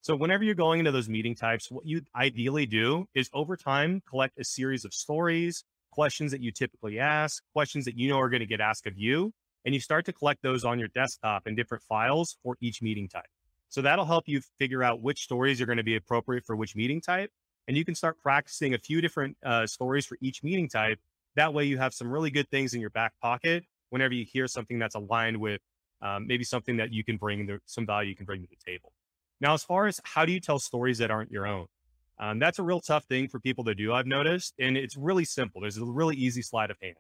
So 0.02 0.16
whenever 0.16 0.44
you're 0.44 0.54
going 0.54 0.80
into 0.80 0.92
those 0.92 1.08
meeting 1.08 1.34
types, 1.34 1.70
what 1.70 1.87
you 1.87 2.02
ideally 2.14 2.66
do 2.66 3.06
is 3.14 3.30
over 3.32 3.56
time 3.56 4.02
collect 4.08 4.38
a 4.38 4.44
series 4.44 4.84
of 4.84 4.92
stories, 4.92 5.64
questions 5.90 6.32
that 6.32 6.40
you 6.40 6.52
typically 6.52 6.98
ask, 6.98 7.42
questions 7.52 7.84
that 7.87 7.96
you 7.96 8.08
know 8.08 8.18
are 8.18 8.28
going 8.28 8.40
to 8.40 8.46
get 8.46 8.60
asked 8.60 8.87
of 8.87 8.98
you, 8.98 9.32
and 9.64 9.75
you 9.75 9.80
start 9.80 10.04
to 10.06 10.12
collect 10.12 10.42
those 10.42 10.64
on 10.64 10.78
your 10.78 10.88
desktop 10.88 11.46
in 11.46 11.54
different 11.54 11.82
files 11.84 12.37
for 12.42 12.56
each 12.60 12.82
meeting 12.82 13.08
type. 13.08 13.26
So 13.68 13.80
that'll 13.80 14.04
help 14.04 14.25
you 14.26 14.42
figure 14.58 14.82
out 14.82 15.00
which 15.00 15.22
stories 15.22 15.60
are 15.60 15.66
going 15.66 15.78
to 15.78 15.84
be 15.84 15.96
appropriate 15.96 16.44
for 16.44 16.56
which 16.56 16.76
meeting 16.76 17.00
type 17.00 17.30
and 17.69 17.76
you 17.76 17.85
can 17.85 17.95
start 17.95 18.19
practicing 18.23 18.75
a 18.75 18.78
few 18.78 19.00
different 19.00 19.37
uh, 19.45 19.66
stories 19.66 20.07
for 20.07 20.19
each 20.21 20.42
meeting 20.42 20.69
type. 20.69 20.99
That 21.37 21.54
way, 21.54 21.64
you 21.64 21.78
have 21.78 21.95
some 21.95 22.11
really 22.11 22.31
good 22.31 22.49
things 22.50 22.75
in 22.75 22.81
your 22.81 22.90
back 22.90 23.12
pocket 23.23 23.64
whenever 23.90 24.14
you 24.14 24.25
hear 24.25 24.47
something 24.47 24.78
that's 24.78 24.95
aligned 24.95 25.37
with 25.37 25.61
um, 26.02 26.26
maybe 26.26 26.45
something 26.45 26.76
that 26.78 26.92
you 26.92 27.04
can 27.04 27.16
bring, 27.16 27.47
the, 27.47 27.61
some 27.66 27.87
value 27.87 28.11
you 28.11 28.16
can 28.16 28.26
bring 28.26 28.42
to 28.42 28.49
the 28.49 28.71
table. 28.71 28.92
Now, 29.40 29.54
as 29.54 29.62
far 29.62 29.87
as 29.87 30.00
how 30.04 30.25
do 30.25 30.33
you 30.33 30.40
tell 30.40 30.59
stories 30.59 30.99
that 30.99 31.11
aren't 31.11 31.31
your 31.31 31.47
own, 31.47 31.66
um, 32.19 32.38
that's 32.38 32.59
a 32.59 32.62
real 32.62 32.81
tough 32.81 33.04
thing 33.04 33.28
for 33.28 33.40
people 33.40 33.64
to 33.64 33.75
do, 33.75 33.92
I've 33.92 34.07
noticed. 34.07 34.54
And 34.59 34.76
it's 34.76 34.97
really 34.97 35.25
simple. 35.25 35.61
There's 35.61 35.78
a 35.78 35.85
really 35.85 36.16
easy 36.16 36.42
sleight 36.42 36.71
of 36.71 36.76
hand. 36.83 36.97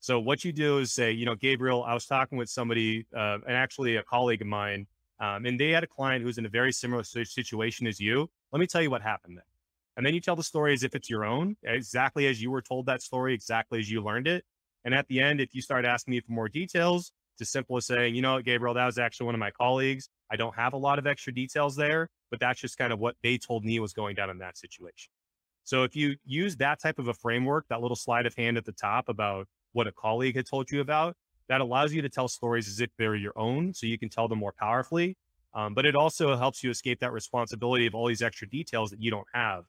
So, 0.00 0.18
what 0.18 0.44
you 0.44 0.52
do 0.52 0.78
is 0.78 0.92
say, 0.92 1.12
you 1.12 1.26
know, 1.26 1.34
Gabriel, 1.34 1.84
I 1.84 1.92
was 1.94 2.06
talking 2.06 2.38
with 2.38 2.48
somebody, 2.48 3.06
uh, 3.14 3.38
and 3.46 3.56
actually 3.56 3.96
a 3.96 4.02
colleague 4.02 4.40
of 4.40 4.46
mine, 4.46 4.86
um, 5.20 5.44
and 5.44 5.60
they 5.60 5.70
had 5.70 5.84
a 5.84 5.86
client 5.86 6.24
who's 6.24 6.38
in 6.38 6.46
a 6.46 6.48
very 6.48 6.72
similar 6.72 7.04
situation 7.04 7.86
as 7.86 8.00
you. 8.00 8.30
Let 8.52 8.60
me 8.60 8.66
tell 8.66 8.80
you 8.80 8.90
what 8.90 9.02
happened 9.02 9.36
then. 9.36 9.44
And 9.96 10.06
then 10.06 10.14
you 10.14 10.20
tell 10.20 10.36
the 10.36 10.42
story 10.42 10.72
as 10.72 10.82
if 10.82 10.94
it's 10.94 11.10
your 11.10 11.24
own, 11.24 11.56
exactly 11.62 12.26
as 12.26 12.40
you 12.40 12.50
were 12.50 12.62
told 12.62 12.86
that 12.86 13.02
story, 13.02 13.34
exactly 13.34 13.78
as 13.80 13.90
you 13.90 14.02
learned 14.02 14.28
it. 14.28 14.44
And 14.84 14.94
at 14.94 15.06
the 15.08 15.20
end, 15.20 15.40
if 15.40 15.54
you 15.54 15.60
start 15.60 15.84
asking 15.84 16.12
me 16.12 16.20
for 16.20 16.32
more 16.32 16.48
details, 16.48 17.12
it's 17.34 17.42
as 17.42 17.50
simple 17.50 17.76
as 17.76 17.86
saying, 17.86 18.14
you 18.14 18.22
know, 18.22 18.40
Gabriel, 18.40 18.74
that 18.74 18.86
was 18.86 18.98
actually 18.98 19.26
one 19.26 19.34
of 19.34 19.40
my 19.40 19.50
colleagues. 19.50 20.08
I 20.30 20.36
don't 20.36 20.54
have 20.54 20.72
a 20.72 20.78
lot 20.78 20.98
of 20.98 21.06
extra 21.06 21.34
details 21.34 21.76
there, 21.76 22.08
but 22.30 22.40
that's 22.40 22.60
just 22.60 22.78
kind 22.78 22.92
of 22.92 22.98
what 22.98 23.16
they 23.22 23.36
told 23.36 23.64
me 23.64 23.78
was 23.80 23.92
going 23.92 24.14
down 24.14 24.30
in 24.30 24.38
that 24.38 24.56
situation. 24.56 25.10
So 25.64 25.82
if 25.82 25.94
you 25.94 26.16
use 26.24 26.56
that 26.56 26.80
type 26.80 26.98
of 26.98 27.08
a 27.08 27.14
framework, 27.14 27.66
that 27.68 27.82
little 27.82 27.96
sleight 27.96 28.26
of 28.26 28.34
hand 28.34 28.56
at 28.56 28.64
the 28.64 28.72
top 28.72 29.08
about 29.08 29.46
what 29.72 29.86
a 29.86 29.92
colleague 29.92 30.36
had 30.36 30.46
told 30.46 30.70
you 30.70 30.80
about, 30.80 31.16
that 31.48 31.60
allows 31.60 31.92
you 31.92 32.00
to 32.02 32.08
tell 32.08 32.28
stories 32.28 32.68
as 32.68 32.80
if 32.80 32.90
they're 32.96 33.16
your 33.16 33.36
own, 33.36 33.74
so 33.74 33.86
you 33.86 33.98
can 33.98 34.08
tell 34.08 34.28
them 34.28 34.38
more 34.38 34.54
powerfully. 34.58 35.16
Um, 35.52 35.74
but 35.74 35.84
it 35.84 35.96
also 35.96 36.36
helps 36.36 36.62
you 36.62 36.70
escape 36.70 37.00
that 37.00 37.12
responsibility 37.12 37.86
of 37.86 37.94
all 37.94 38.06
these 38.06 38.22
extra 38.22 38.48
details 38.48 38.90
that 38.90 39.02
you 39.02 39.10
don't 39.10 39.26
have 39.34 39.64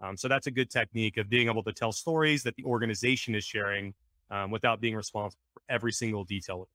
Um, 0.00 0.16
so 0.16 0.28
that's 0.28 0.46
a 0.46 0.50
good 0.50 0.70
technique 0.70 1.16
of 1.16 1.28
being 1.28 1.48
able 1.48 1.62
to 1.64 1.72
tell 1.72 1.92
stories 1.92 2.42
that 2.42 2.54
the 2.56 2.64
organization 2.64 3.34
is 3.34 3.44
sharing 3.44 3.94
um, 4.30 4.50
without 4.50 4.80
being 4.80 4.94
responsible 4.94 5.40
for 5.54 5.62
every 5.68 5.92
single 5.92 6.24
detail. 6.24 6.68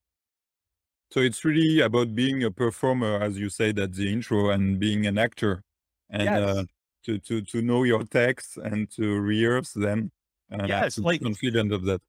So 1.11 1.19
it's 1.19 1.43
really 1.43 1.81
about 1.81 2.15
being 2.15 2.43
a 2.43 2.51
performer, 2.51 3.19
as 3.21 3.37
you 3.37 3.49
said 3.49 3.77
at 3.79 3.93
the 3.93 4.11
intro, 4.11 4.49
and 4.49 4.79
being 4.79 5.05
an 5.05 5.17
actor, 5.17 5.61
and 6.09 6.23
Yes. 6.23 6.57
uh, 6.57 6.63
to 7.03 7.19
to 7.19 7.41
to 7.41 7.61
know 7.61 7.83
your 7.83 8.03
texts 8.05 8.57
and 8.57 8.89
to 8.91 9.19
rehearse 9.19 9.73
them, 9.73 10.11
and 10.49 10.61
uh, 10.63 10.67
Yes, 10.67 10.97
like- 10.97 11.21
confident 11.21 11.73
of 11.73 11.83
that. 11.85 12.01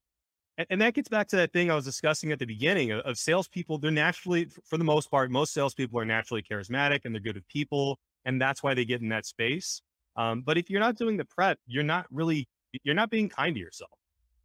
And, 0.58 0.66
and 0.70 0.80
that 0.82 0.94
gets 0.94 1.08
back 1.08 1.28
to 1.28 1.36
that 1.36 1.52
thing 1.52 1.70
I 1.70 1.74
was 1.74 1.84
discussing 1.86 2.30
at 2.30 2.38
the 2.38 2.44
beginning 2.46 2.92
of, 2.92 3.00
of 3.00 3.16
salespeople. 3.18 3.78
They're 3.78 3.90
naturally, 3.90 4.48
for 4.66 4.76
the 4.76 4.84
most 4.84 5.10
part, 5.10 5.30
most 5.30 5.52
salespeople 5.54 5.98
are 5.98 6.04
naturally 6.04 6.42
charismatic 6.42 7.00
and 7.04 7.14
they're 7.14 7.22
good 7.22 7.36
with 7.36 7.48
people, 7.48 7.98
and 8.26 8.40
that's 8.40 8.62
why 8.62 8.74
they 8.74 8.84
get 8.84 9.00
in 9.00 9.08
that 9.08 9.24
space. 9.26 9.80
Um, 10.16 10.42
but 10.42 10.58
if 10.58 10.68
you're 10.68 10.80
not 10.80 10.96
doing 10.96 11.16
the 11.16 11.24
prep, 11.24 11.58
you're 11.66 11.82
not 11.82 12.06
really, 12.10 12.48
you're 12.84 12.94
not 12.94 13.10
being 13.10 13.28
kind 13.28 13.54
to 13.54 13.60
yourself. 13.60 13.90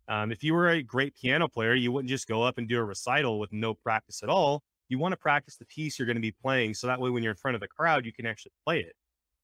Um, 0.08 0.32
if 0.32 0.44
you 0.44 0.54
were 0.54 0.70
a 0.70 0.82
great 0.82 1.16
piano 1.16 1.48
player, 1.48 1.74
you 1.74 1.92
wouldn't 1.92 2.10
just 2.10 2.28
go 2.28 2.42
up 2.44 2.58
and 2.58 2.68
do 2.68 2.80
a 2.80 2.84
recital 2.84 3.40
with 3.40 3.52
no 3.52 3.74
practice 3.74 4.24
at 4.24 4.30
all. 4.30 4.64
You 4.88 5.00
want 5.00 5.12
to 5.12 5.18
practice 5.18 5.58
the 5.58 5.66
piece 5.66 6.00
you're 6.00 6.06
going 6.06 6.16
to 6.16 6.22
be 6.22 6.32
playing, 6.32 6.74
so 6.74 6.88
that 6.88 7.00
way 7.02 7.10
when 7.10 7.24
you're 7.24 7.34
in 7.34 7.38
front 7.38 7.56
of 7.56 7.62
the 7.62 7.68
crowd, 7.68 8.06
you 8.06 8.14
can 8.14 8.26
actually 8.26 8.54
play 8.66 8.80
it. 8.80 8.94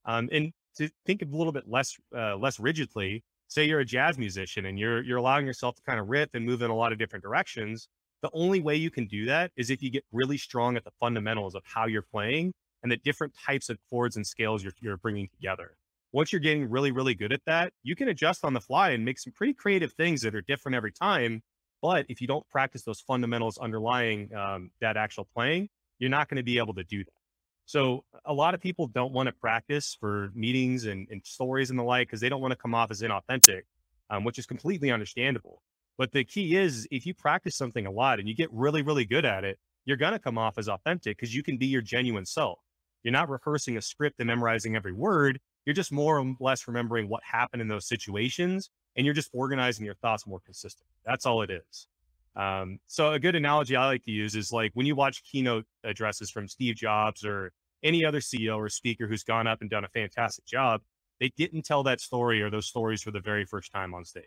Um, 0.06 0.30
and 0.32 0.54
to 0.78 0.90
think 1.06 1.22
of 1.22 1.34
a 1.34 1.38
little 1.38 1.52
bit 1.52 1.68
less, 1.68 1.98
uh, 2.16 2.38
less 2.38 2.60
rigidly, 2.60 3.24
say 3.54 3.66
you're 3.66 3.82
a 3.82 3.86
jazz 3.86 4.18
musician 4.18 4.66
and 4.66 4.80
you're 4.80 5.04
you're 5.04 5.18
allowing 5.18 5.46
yourself 5.46 5.76
to 5.76 5.82
kind 5.84 6.00
of 6.00 6.10
riff 6.10 6.30
and 6.34 6.46
move 6.46 6.62
in 6.62 6.72
a 6.72 6.76
lot 6.76 6.92
of 6.92 6.98
different 6.98 7.24
directions 7.24 7.88
the 8.22 8.30
only 8.34 8.62
way 8.62 8.76
you 8.76 8.90
can 8.90 9.06
do 9.06 9.26
that 9.26 9.52
is 9.58 9.70
if 9.70 9.84
you 9.84 9.92
get 9.92 10.04
really 10.12 10.38
strong 10.38 10.76
at 10.78 10.84
the 10.84 10.92
fundamentals 11.00 11.56
of 11.56 11.62
how 11.66 11.86
you're 11.86 12.02
playing 12.02 12.54
and 12.82 12.92
the 12.92 12.98
different 12.98 13.34
types 13.46 13.70
of 13.70 13.78
chords 13.90 14.16
and 14.16 14.26
scales 14.26 14.64
you're, 14.64 14.74
you're 14.82 14.98
bringing 14.98 15.28
together 15.28 15.76
once 16.14 16.32
you're 16.32 16.40
getting 16.40 16.70
really 16.70 16.92
really 16.92 17.14
good 17.14 17.34
at 17.34 17.42
that 17.46 17.74
you 17.84 17.96
can 17.96 18.08
adjust 18.08 18.46
on 18.46 18.54
the 18.54 18.62
fly 18.62 18.92
and 18.92 19.04
make 19.04 19.20
some 19.20 19.34
pretty 19.34 19.54
creative 19.54 19.92
things 19.94 20.22
that 20.22 20.34
are 20.34 20.42
different 20.42 20.76
every 20.76 20.92
time 20.92 21.42
but 21.82 22.06
if 22.08 22.22
you 22.22 22.28
don't 22.28 22.48
practice 22.50 22.84
those 22.84 23.02
fundamentals 23.02 23.58
underlying 23.58 24.34
um, 24.34 24.72
that 24.80 24.96
actual 24.96 25.28
playing 25.34 25.68
you're 26.00 26.10
not 26.10 26.30
going 26.30 26.38
to 26.38 26.44
be 26.44 26.58
able 26.58 26.74
to 26.74 26.84
do 26.86 27.00
that 27.04 27.24
so 27.66 28.04
a 28.26 28.34
lot 28.34 28.54
of 28.54 28.62
people 28.62 28.88
don't 28.88 29.14
want 29.14 29.28
to 29.28 29.34
practice 29.34 29.96
for 30.00 30.32
meetings 30.34 30.86
and, 30.86 31.08
and 31.10 31.26
stories 31.26 31.70
and 31.70 31.80
the 31.80 31.84
like 31.84 32.08
because 32.08 32.20
they 32.20 32.30
don't 32.30 32.42
want 32.42 32.52
to 32.52 32.58
come 32.58 32.76
off 32.76 32.92
as 32.92 33.02
inauthentic, 33.02 33.62
um, 34.10 34.24
which 34.24 34.38
is 34.38 34.46
completely 34.46 34.92
understandable. 34.92 35.62
But 35.98 36.12
the 36.12 36.24
key 36.24 36.56
is 36.56 36.88
if 36.92 37.06
you 37.06 37.14
practice 37.14 37.56
something 37.56 37.86
a 37.86 37.92
lot 37.92 38.20
and 38.20 38.28
you 38.28 38.36
get 38.36 38.52
really, 38.52 38.82
really 38.82 39.06
good 39.06 39.26
at 39.26 39.44
it, 39.44 39.60
you're 39.86 39.98
going 39.98 40.14
to 40.14 40.20
come 40.20 40.38
off 40.38 40.58
as 40.58 40.68
authentic 40.68 41.18
because 41.18 41.34
you 41.34 41.44
can 41.44 41.58
be 41.58 41.68
your 41.68 41.82
genuine 41.82 42.26
self. 42.26 42.60
You're 43.04 43.12
not 43.12 43.30
rehearsing 43.30 43.78
a 43.78 43.82
script 43.82 44.16
and 44.20 44.28
memorizing 44.28 44.76
every 44.76 44.94
word. 44.94 45.40
You're 45.66 45.74
just 45.74 45.92
more 45.92 46.20
or 46.20 46.36
less 46.40 46.68
remembering 46.68 47.08
what 47.10 47.24
happened 47.24 47.62
in 47.62 47.68
those 47.68 47.88
situations 47.88 48.70
and 48.96 49.06
you're 49.06 49.16
just 49.16 49.30
organizing 49.34 49.86
your 49.86 49.96
thoughts 49.96 50.28
more 50.28 50.40
consistent. 50.46 50.88
That's 51.06 51.26
all 51.26 51.42
it 51.42 51.50
is. 51.50 51.88
Um, 52.36 52.80
so 52.88 53.12
a 53.14 53.20
good 53.20 53.36
analogy 53.36 53.76
I 53.76 53.86
like 53.86 54.04
to 54.06 54.12
use 54.12 54.36
is 54.36 54.52
like 54.52 54.72
when 54.74 54.86
you 54.86 54.96
watch 54.96 55.24
keynote 55.24 55.66
addresses 55.84 56.32
from 56.32 56.48
Steve 56.48 56.76
Jobs 56.76 57.24
or 57.24 57.52
any 57.84 58.06
other 58.06 58.20
CEO 58.20 58.58
or 58.58 58.70
speaker 58.70 59.08
who's 59.08 59.24
gone 59.24 59.48
up 59.48 59.62
and 59.62 59.70
done 59.70 59.84
a 59.84 59.90
fantastic 59.90 60.46
job, 60.46 60.82
they 61.20 61.32
didn't 61.38 61.64
tell 61.64 61.84
that 61.84 62.02
story 62.02 62.42
or 62.42 62.50
those 62.50 62.66
stories 62.66 63.02
for 63.04 63.12
the 63.12 63.20
very 63.20 63.46
first 63.46 63.72
time 63.72 63.94
on 63.94 64.04
stage. 64.04 64.24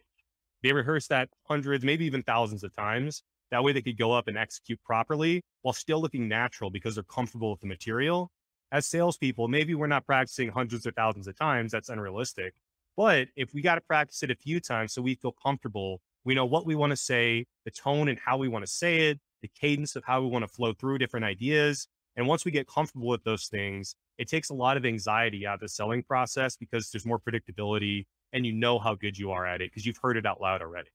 They 0.63 0.73
rehearsed 0.73 1.09
that 1.09 1.29
hundreds, 1.49 1.85
maybe 1.85 2.05
even 2.07 2.23
thousands 2.23 2.65
of 2.65 2.75
times. 2.75 3.23
That 3.51 3.63
way 3.63 3.73
they 3.73 3.83
could 3.83 3.99
go 3.99 4.13
up 4.13 4.29
and 4.29 4.37
execute 4.37 4.81
properly 4.85 5.43
while 5.63 5.73
still 5.73 6.01
looking 6.01 6.29
natural 6.29 6.71
because 6.71 6.95
they're 6.95 7.05
comfortable 7.05 7.51
with 7.51 7.61
the 7.61 7.67
material. 7.67 8.31
As 8.73 8.87
salespeople, 8.87 9.49
maybe 9.49 9.75
we're 9.75 9.87
not 9.87 10.07
practicing 10.07 10.49
hundreds 10.49 10.87
or 10.87 10.93
thousands 10.93 11.27
of 11.29 11.39
times. 11.39 11.73
That's 11.73 11.89
unrealistic. 11.89 12.55
But 12.97 13.29
if 13.37 13.55
we 13.55 13.63
got 13.63 13.77
to 13.77 13.81
practice 13.81 14.23
it 14.23 14.31
a 14.31 14.35
few 14.35 14.59
times 14.59 14.93
so 14.93 15.03
we 15.03 15.15
feel 15.15 15.35
comfortable, 15.43 16.01
we 16.25 16.35
know 16.35 16.47
what 16.47 16.67
we 16.67 16.75
want 16.75 16.91
to 16.91 16.97
say, 16.97 17.47
the 17.65 17.71
tone 17.71 18.09
and 18.09 18.19
how 18.19 18.37
we 18.37 18.49
want 18.49 18.65
to 18.65 18.71
say 18.71 19.11
it, 19.11 19.21
the 19.43 19.49
cadence 19.49 19.97
of 19.97 20.05
how 20.05 20.21
we 20.23 20.29
want 20.29 20.43
to 20.43 20.49
flow 20.49 20.73
through 20.73 20.99
different 20.99 21.25
ideas. 21.25 21.89
And 22.17 22.27
once 22.27 22.45
we 22.45 22.51
get 22.51 22.67
comfortable 22.67 23.09
with 23.09 23.23
those 23.23 23.47
things, 23.47 23.95
it 24.19 24.29
takes 24.29 24.49
a 24.49 24.55
lot 24.55 24.77
of 24.77 24.87
anxiety 24.87 25.47
out 25.47 25.55
of 25.55 25.61
the 25.61 25.69
selling 25.69 26.03
process 26.03 26.57
because 26.57 26.91
there's 26.91 27.05
more 27.05 27.21
predictability 27.21 28.07
and 28.33 28.47
you 28.47 28.53
know 28.53 28.79
how 28.79 28.95
good 28.95 29.17
you 29.19 29.31
are 29.31 29.47
at 29.47 29.61
it 29.61 29.71
because 29.71 29.87
you've 29.87 29.99
heard 30.03 30.17
it 30.17 30.27
out 30.27 30.41
loud 30.41 30.63
already. 30.63 30.89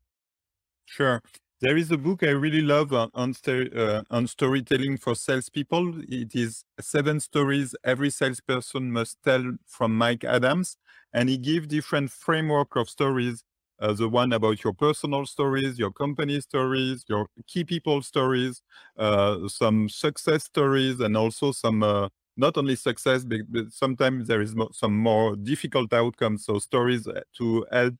Sure. 0.85 1.21
There 1.61 1.77
is 1.77 1.91
a 1.91 1.97
book 1.97 2.23
I 2.23 2.29
really 2.31 2.61
love 2.61 2.91
on 2.91 3.11
on, 3.13 3.35
uh, 3.47 4.03
on 4.09 4.27
storytelling 4.27 4.97
for 4.97 5.15
salespeople. 5.15 6.01
It 6.09 6.33
is 6.35 6.63
seven 6.79 7.19
stories 7.19 7.75
every 7.83 8.09
salesperson 8.09 8.91
must 8.91 9.17
tell 9.23 9.43
from 9.67 9.95
Mike 9.95 10.23
Adams, 10.23 10.77
and 11.13 11.29
he 11.29 11.37
gives 11.37 11.67
different 11.67 12.11
framework 12.11 12.75
of 12.75 12.89
stories. 12.89 13.43
Uh, 13.79 13.93
the 13.93 14.07
one 14.09 14.31
about 14.33 14.63
your 14.63 14.73
personal 14.73 15.25
stories, 15.25 15.77
your 15.79 15.91
company 15.91 16.39
stories, 16.41 17.03
your 17.07 17.27
key 17.47 17.63
people 17.63 18.01
stories, 18.03 18.61
uh, 18.97 19.47
some 19.47 19.89
success 19.89 20.43
stories, 20.43 20.99
and 20.99 21.15
also 21.17 21.51
some 21.51 21.81
uh, 21.83 22.07
not 22.37 22.57
only 22.57 22.75
success, 22.75 23.23
but, 23.23 23.39
but 23.49 23.71
sometimes 23.71 24.27
there 24.27 24.41
is 24.41 24.55
mo- 24.55 24.69
some 24.71 24.95
more 24.97 25.35
difficult 25.35 25.91
outcomes. 25.93 26.45
So 26.45 26.59
stories 26.59 27.07
uh, 27.07 27.21
to 27.37 27.65
help 27.71 27.95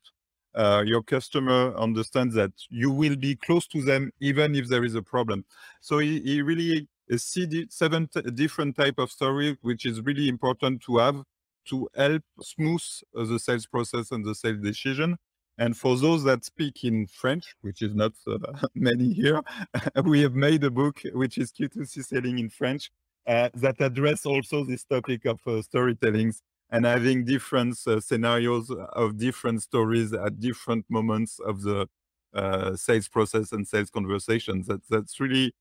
uh, 0.55 0.83
your 0.85 1.01
customer 1.01 1.75
understands 1.75 2.35
that 2.35 2.51
you 2.69 2.91
will 2.91 3.15
be 3.15 3.35
close 3.35 3.67
to 3.67 3.81
them 3.81 4.11
even 4.19 4.55
if 4.55 4.67
there 4.67 4.83
is 4.83 4.95
a 4.95 5.01
problem. 5.01 5.45
So 5.79 5.99
he, 5.99 6.19
he 6.21 6.41
really 6.41 6.87
uh, 7.11 7.17
see 7.17 7.67
seven 7.69 8.09
different 8.33 8.75
type 8.75 8.97
of 8.97 9.11
story, 9.11 9.57
which 9.61 9.85
is 9.85 10.01
really 10.01 10.27
important 10.27 10.81
to 10.83 10.97
have 10.97 11.23
to 11.69 11.87
help 11.95 12.23
smooth 12.41 12.83
uh, 13.15 13.25
the 13.25 13.39
sales 13.39 13.65
process 13.65 14.11
and 14.11 14.25
the 14.25 14.35
sales 14.35 14.59
decision. 14.61 15.17
And 15.57 15.77
for 15.77 15.95
those 15.97 16.23
that 16.23 16.43
speak 16.43 16.83
in 16.83 17.05
French, 17.07 17.55
which 17.61 17.81
is 17.81 17.93
not 17.93 18.13
uh, 18.27 18.37
many 18.75 19.13
here, 19.13 19.41
we 20.03 20.21
have 20.21 20.33
made 20.33 20.63
a 20.63 20.71
book 20.71 21.01
which 21.13 21.37
is 21.37 21.51
Q2C 21.51 22.05
selling 22.05 22.39
in 22.39 22.49
French 22.49 22.91
uh, 23.27 23.49
that 23.53 23.79
address 23.79 24.25
also 24.25 24.63
this 24.63 24.83
topic 24.83 25.25
of 25.25 25.39
uh, 25.45 25.61
storytelling 25.61 26.33
and 26.71 26.85
having 26.85 27.25
different 27.25 27.77
uh, 27.85 27.99
scenarios 27.99 28.71
of 28.93 29.17
different 29.17 29.61
stories 29.61 30.13
at 30.13 30.39
different 30.39 30.85
moments 30.89 31.39
of 31.39 31.61
the 31.61 31.87
uh, 32.33 32.75
sales 32.75 33.09
process 33.09 33.51
and 33.51 33.67
sales 33.67 33.89
conversations. 33.89 34.67
That, 34.67 34.81
that's 34.89 35.19
really 35.19 35.53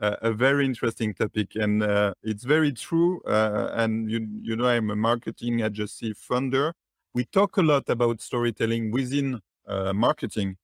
uh, 0.00 0.16
a 0.22 0.32
very 0.32 0.66
interesting 0.66 1.14
topic, 1.14 1.54
and 1.54 1.82
uh, 1.82 2.14
it's 2.22 2.44
very 2.44 2.72
true. 2.72 3.22
Uh, 3.22 3.70
and 3.74 4.10
you, 4.10 4.26
you 4.42 4.56
know, 4.56 4.66
I'm 4.66 4.90
a 4.90 4.96
marketing 4.96 5.60
agency 5.60 6.12
founder. 6.12 6.74
We 7.14 7.24
talk 7.24 7.56
a 7.56 7.62
lot 7.62 7.88
about 7.88 8.20
storytelling 8.20 8.90
within 8.90 9.40
uh, 9.66 9.92
marketing, 9.92 10.56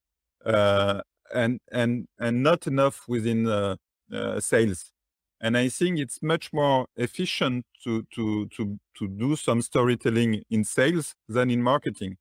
uh, 0.44 1.00
and 1.34 1.60
and 1.70 2.06
and 2.18 2.42
not 2.42 2.66
enough 2.66 3.04
within 3.08 3.48
uh, 3.48 3.76
uh, 4.12 4.40
sales 4.40 4.92
and 5.42 5.56
I 5.58 5.68
think 5.68 5.98
it's 5.98 6.22
much 6.22 6.52
more 6.52 6.86
efficient 6.96 7.66
to 7.84 8.04
to 8.14 8.46
to 8.56 8.78
to 8.98 9.08
do 9.08 9.36
some 9.36 9.62
storytelling 9.62 10.42
in 10.50 10.64
sales 10.64 11.14
than 11.28 11.50
in 11.50 11.62
marketing, 11.62 12.16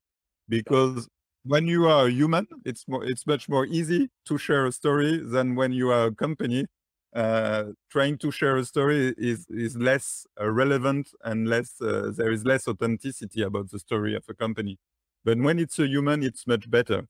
because 0.48 1.08
when 1.44 1.66
you 1.66 1.86
are 1.88 2.06
a 2.06 2.10
human, 2.10 2.46
it's 2.64 2.86
more 2.88 3.04
it's 3.04 3.26
much 3.26 3.48
more 3.48 3.66
easy 3.66 4.10
to 4.26 4.38
share 4.38 4.66
a 4.66 4.72
story 4.72 5.18
than 5.18 5.54
when 5.56 5.72
you 5.72 5.90
are 5.90 6.06
a 6.06 6.14
company. 6.14 6.66
Uh, 7.14 7.64
trying 7.90 8.16
to 8.18 8.30
share 8.30 8.56
a 8.56 8.64
story 8.64 9.14
is 9.18 9.46
is 9.50 9.76
less 9.76 10.26
uh, 10.40 10.50
relevant 10.50 11.10
and 11.24 11.46
less 11.48 11.80
uh, 11.82 12.10
there 12.16 12.32
is 12.32 12.44
less 12.46 12.66
authenticity 12.68 13.42
about 13.42 13.70
the 13.70 13.78
story 13.78 14.14
of 14.16 14.24
a 14.28 14.34
company. 14.34 14.78
But 15.24 15.38
when 15.38 15.58
it's 15.58 15.78
a 15.78 15.86
human, 15.86 16.22
it's 16.22 16.46
much 16.46 16.70
better. 16.70 17.06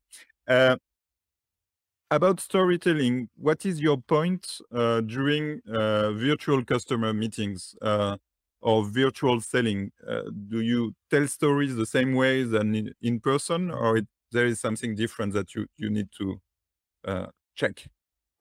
About 2.13 2.41
storytelling, 2.41 3.31
what 3.39 3.65
is 3.65 3.81
your 3.81 3.97
point 3.97 4.59
uh, 4.71 5.01
during 5.01 5.63
uh, 5.67 6.13
virtual 6.13 6.63
customer 6.63 7.15
meetings 7.15 7.75
uh, 7.81 8.19
or 8.61 8.85
virtual 8.85 9.41
selling? 9.41 9.93
Uh, 10.07 10.25
do 10.51 10.61
you 10.61 10.95
tell 11.11 11.27
stories 11.27 11.75
the 11.75 11.87
same 11.87 12.13
way 12.15 12.43
than 12.43 12.75
in, 12.75 12.93
in 13.01 13.19
person, 13.19 13.71
or 13.71 13.97
it, 13.97 14.07
there 14.31 14.45
is 14.45 14.61
something 14.61 14.95
different 14.95 15.33
that 15.33 15.55
you, 15.55 15.67
you 15.79 15.89
need 15.89 16.09
to 16.19 16.39
uh, 17.07 17.27
check? 17.55 17.83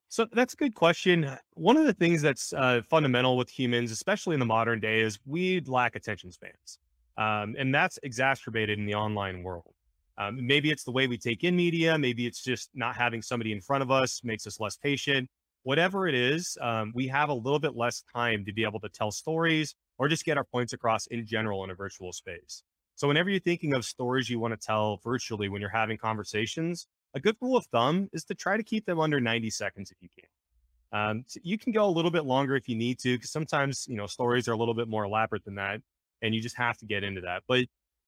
So 0.09 0.27
that's 0.33 0.53
a 0.53 0.57
good 0.57 0.75
question. 0.75 1.37
One 1.53 1.77
of 1.77 1.85
the 1.85 1.93
things 1.93 2.21
that's 2.21 2.51
uh, 2.51 2.81
fundamental 2.89 3.37
with 3.37 3.49
humans, 3.49 3.89
especially 3.93 4.33
in 4.33 4.41
the 4.41 4.45
modern 4.45 4.81
day, 4.81 4.99
is 4.99 5.17
we 5.25 5.61
lack 5.61 5.95
attention 5.95 6.33
spans. 6.33 6.77
Um, 7.17 7.55
and 7.57 7.73
that's 7.73 7.97
exacerbated 8.03 8.79
in 8.79 8.85
the 8.85 8.95
online 8.95 9.43
world. 9.43 9.73
Um, 10.21 10.45
maybe 10.45 10.69
it's 10.69 10.83
the 10.83 10.91
way 10.91 11.07
we 11.07 11.17
take 11.17 11.43
in 11.43 11.55
media. 11.55 11.97
Maybe 11.97 12.27
it's 12.27 12.43
just 12.43 12.69
not 12.75 12.95
having 12.95 13.23
somebody 13.23 13.51
in 13.51 13.59
front 13.59 13.81
of 13.81 13.89
us 13.89 14.21
makes 14.23 14.45
us 14.45 14.59
less 14.59 14.77
patient. 14.77 15.27
Whatever 15.63 16.07
it 16.07 16.13
is, 16.13 16.57
um, 16.61 16.91
we 16.93 17.07
have 17.07 17.29
a 17.29 17.33
little 17.33 17.59
bit 17.59 17.75
less 17.75 18.03
time 18.13 18.45
to 18.45 18.53
be 18.53 18.63
able 18.63 18.79
to 18.81 18.89
tell 18.89 19.11
stories 19.11 19.73
or 19.97 20.07
just 20.07 20.23
get 20.23 20.37
our 20.37 20.43
points 20.43 20.73
across 20.73 21.07
in 21.07 21.25
general 21.25 21.63
in 21.63 21.71
a 21.71 21.75
virtual 21.75 22.13
space. 22.13 22.63
So, 22.95 23.07
whenever 23.07 23.31
you're 23.31 23.39
thinking 23.39 23.73
of 23.73 23.83
stories 23.83 24.29
you 24.29 24.39
want 24.39 24.59
to 24.59 24.63
tell 24.63 24.99
virtually 25.03 25.49
when 25.49 25.59
you're 25.59 25.71
having 25.71 25.97
conversations, 25.97 26.87
a 27.15 27.19
good 27.19 27.35
rule 27.41 27.57
of 27.57 27.65
thumb 27.67 28.07
is 28.13 28.23
to 28.25 28.35
try 28.35 28.57
to 28.57 28.63
keep 28.63 28.85
them 28.85 28.99
under 28.99 29.19
90 29.19 29.49
seconds 29.49 29.91
if 29.91 29.97
you 30.01 30.09
can. 30.19 30.99
Um, 30.99 31.23
so 31.27 31.39
you 31.43 31.57
can 31.57 31.71
go 31.71 31.85
a 31.85 31.89
little 31.89 32.11
bit 32.11 32.25
longer 32.25 32.55
if 32.55 32.69
you 32.69 32.75
need 32.75 32.99
to, 32.99 33.17
because 33.17 33.31
sometimes 33.31 33.87
you 33.87 33.95
know 33.95 34.05
stories 34.05 34.47
are 34.47 34.53
a 34.53 34.57
little 34.57 34.75
bit 34.75 34.87
more 34.87 35.03
elaborate 35.03 35.45
than 35.45 35.55
that, 35.55 35.81
and 36.21 36.35
you 36.35 36.41
just 36.41 36.57
have 36.57 36.77
to 36.77 36.85
get 36.85 37.03
into 37.03 37.21
that. 37.21 37.43
But 37.47 37.65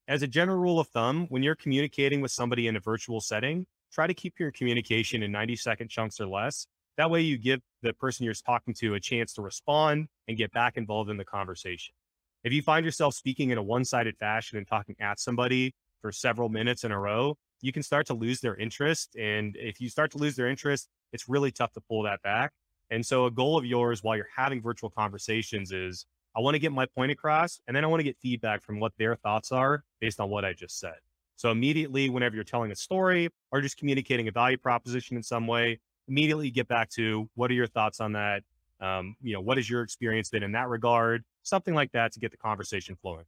as 0.07 0.21
a 0.21 0.27
general 0.27 0.57
rule 0.57 0.79
of 0.79 0.87
thumb, 0.87 1.27
when 1.29 1.43
you're 1.43 1.55
communicating 1.55 2.21
with 2.21 2.31
somebody 2.31 2.67
in 2.67 2.75
a 2.75 2.79
virtual 2.79 3.21
setting, 3.21 3.65
try 3.91 4.07
to 4.07 4.13
keep 4.13 4.39
your 4.39 4.51
communication 4.51 5.23
in 5.23 5.31
90 5.31 5.55
second 5.55 5.89
chunks 5.89 6.19
or 6.19 6.27
less. 6.27 6.67
That 6.97 7.09
way, 7.09 7.21
you 7.21 7.37
give 7.37 7.61
the 7.81 7.93
person 7.93 8.25
you're 8.25 8.33
talking 8.33 8.73
to 8.75 8.95
a 8.95 8.99
chance 8.99 9.33
to 9.33 9.41
respond 9.41 10.07
and 10.27 10.37
get 10.37 10.51
back 10.51 10.77
involved 10.77 11.09
in 11.09 11.17
the 11.17 11.25
conversation. 11.25 11.95
If 12.43 12.51
you 12.51 12.61
find 12.61 12.85
yourself 12.85 13.15
speaking 13.15 13.51
in 13.51 13.57
a 13.57 13.63
one 13.63 13.85
sided 13.85 14.17
fashion 14.17 14.57
and 14.57 14.67
talking 14.67 14.95
at 14.99 15.19
somebody 15.19 15.73
for 16.01 16.11
several 16.11 16.49
minutes 16.49 16.83
in 16.83 16.91
a 16.91 16.99
row, 16.99 17.35
you 17.61 17.71
can 17.71 17.81
start 17.81 18.05
to 18.07 18.13
lose 18.13 18.41
their 18.41 18.55
interest. 18.57 19.15
And 19.15 19.55
if 19.57 19.79
you 19.79 19.89
start 19.89 20.11
to 20.11 20.17
lose 20.17 20.35
their 20.35 20.49
interest, 20.49 20.89
it's 21.13 21.29
really 21.29 21.51
tough 21.51 21.71
to 21.73 21.81
pull 21.81 22.03
that 22.03 22.21
back. 22.21 22.51
And 22.91 23.05
so, 23.05 23.25
a 23.25 23.31
goal 23.31 23.57
of 23.57 23.65
yours 23.65 24.03
while 24.03 24.17
you're 24.17 24.27
having 24.35 24.61
virtual 24.61 24.89
conversations 24.89 25.71
is 25.71 26.05
I 26.35 26.39
want 26.39 26.55
to 26.55 26.59
get 26.59 26.71
my 26.71 26.85
point 26.85 27.11
across, 27.11 27.61
and 27.67 27.75
then 27.75 27.83
I 27.83 27.87
want 27.87 27.99
to 27.99 28.03
get 28.03 28.17
feedback 28.21 28.63
from 28.63 28.79
what 28.79 28.93
their 28.97 29.15
thoughts 29.15 29.51
are 29.51 29.83
based 30.01 30.19
on 30.19 30.29
what 30.29 30.43
I 30.43 30.53
just 30.53 30.79
said. 30.79 30.95
So, 31.35 31.51
immediately, 31.51 32.09
whenever 32.09 32.35
you're 32.35 32.43
telling 32.43 32.71
a 32.71 32.75
story 32.75 33.29
or 33.51 33.61
just 33.61 33.77
communicating 33.77 34.27
a 34.27 34.31
value 34.31 34.57
proposition 34.57 35.17
in 35.17 35.23
some 35.23 35.47
way, 35.47 35.79
immediately 36.07 36.49
get 36.49 36.67
back 36.67 36.89
to 36.91 37.29
what 37.35 37.51
are 37.51 37.53
your 37.53 37.67
thoughts 37.67 37.99
on 37.99 38.13
that? 38.13 38.43
Um, 38.79 39.15
you 39.21 39.33
know, 39.33 39.41
what 39.41 39.57
is 39.57 39.69
your 39.69 39.81
experience 39.81 40.29
been 40.29 40.43
in 40.43 40.51
that 40.53 40.69
regard? 40.69 41.23
Something 41.43 41.73
like 41.73 41.91
that 41.93 42.11
to 42.13 42.19
get 42.19 42.31
the 42.31 42.37
conversation 42.37 42.97
flowing. 43.01 43.25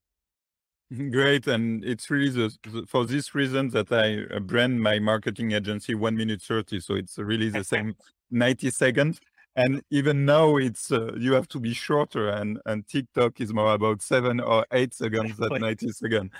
Great, 1.11 1.47
and 1.47 1.83
it's 1.83 2.09
really 2.09 2.29
the, 2.29 2.55
the, 2.71 2.85
for 2.87 3.05
this 3.05 3.33
reason 3.33 3.69
that 3.69 3.91
I 3.91 4.35
uh, 4.35 4.39
brand 4.39 4.81
my 4.81 4.99
marketing 4.99 5.51
agency 5.51 5.95
one 5.95 6.15
minute 6.15 6.41
thirty. 6.41 6.79
So 6.79 6.95
it's 6.95 7.17
really 7.17 7.49
the 7.49 7.63
same 7.75 7.95
ninety 8.31 8.69
seconds 8.71 9.19
and 9.55 9.81
even 9.89 10.25
now 10.25 10.57
it's 10.57 10.91
uh, 10.91 11.13
you 11.17 11.33
have 11.33 11.47
to 11.47 11.59
be 11.59 11.73
shorter 11.73 12.29
and 12.29 12.59
and 12.65 12.87
tiktok 12.87 13.39
is 13.39 13.53
more 13.53 13.73
about 13.73 14.01
seven 14.01 14.39
or 14.39 14.65
eight 14.71 14.93
seconds 14.93 15.37
than 15.37 15.61
90 15.61 15.89
seconds. 15.91 16.31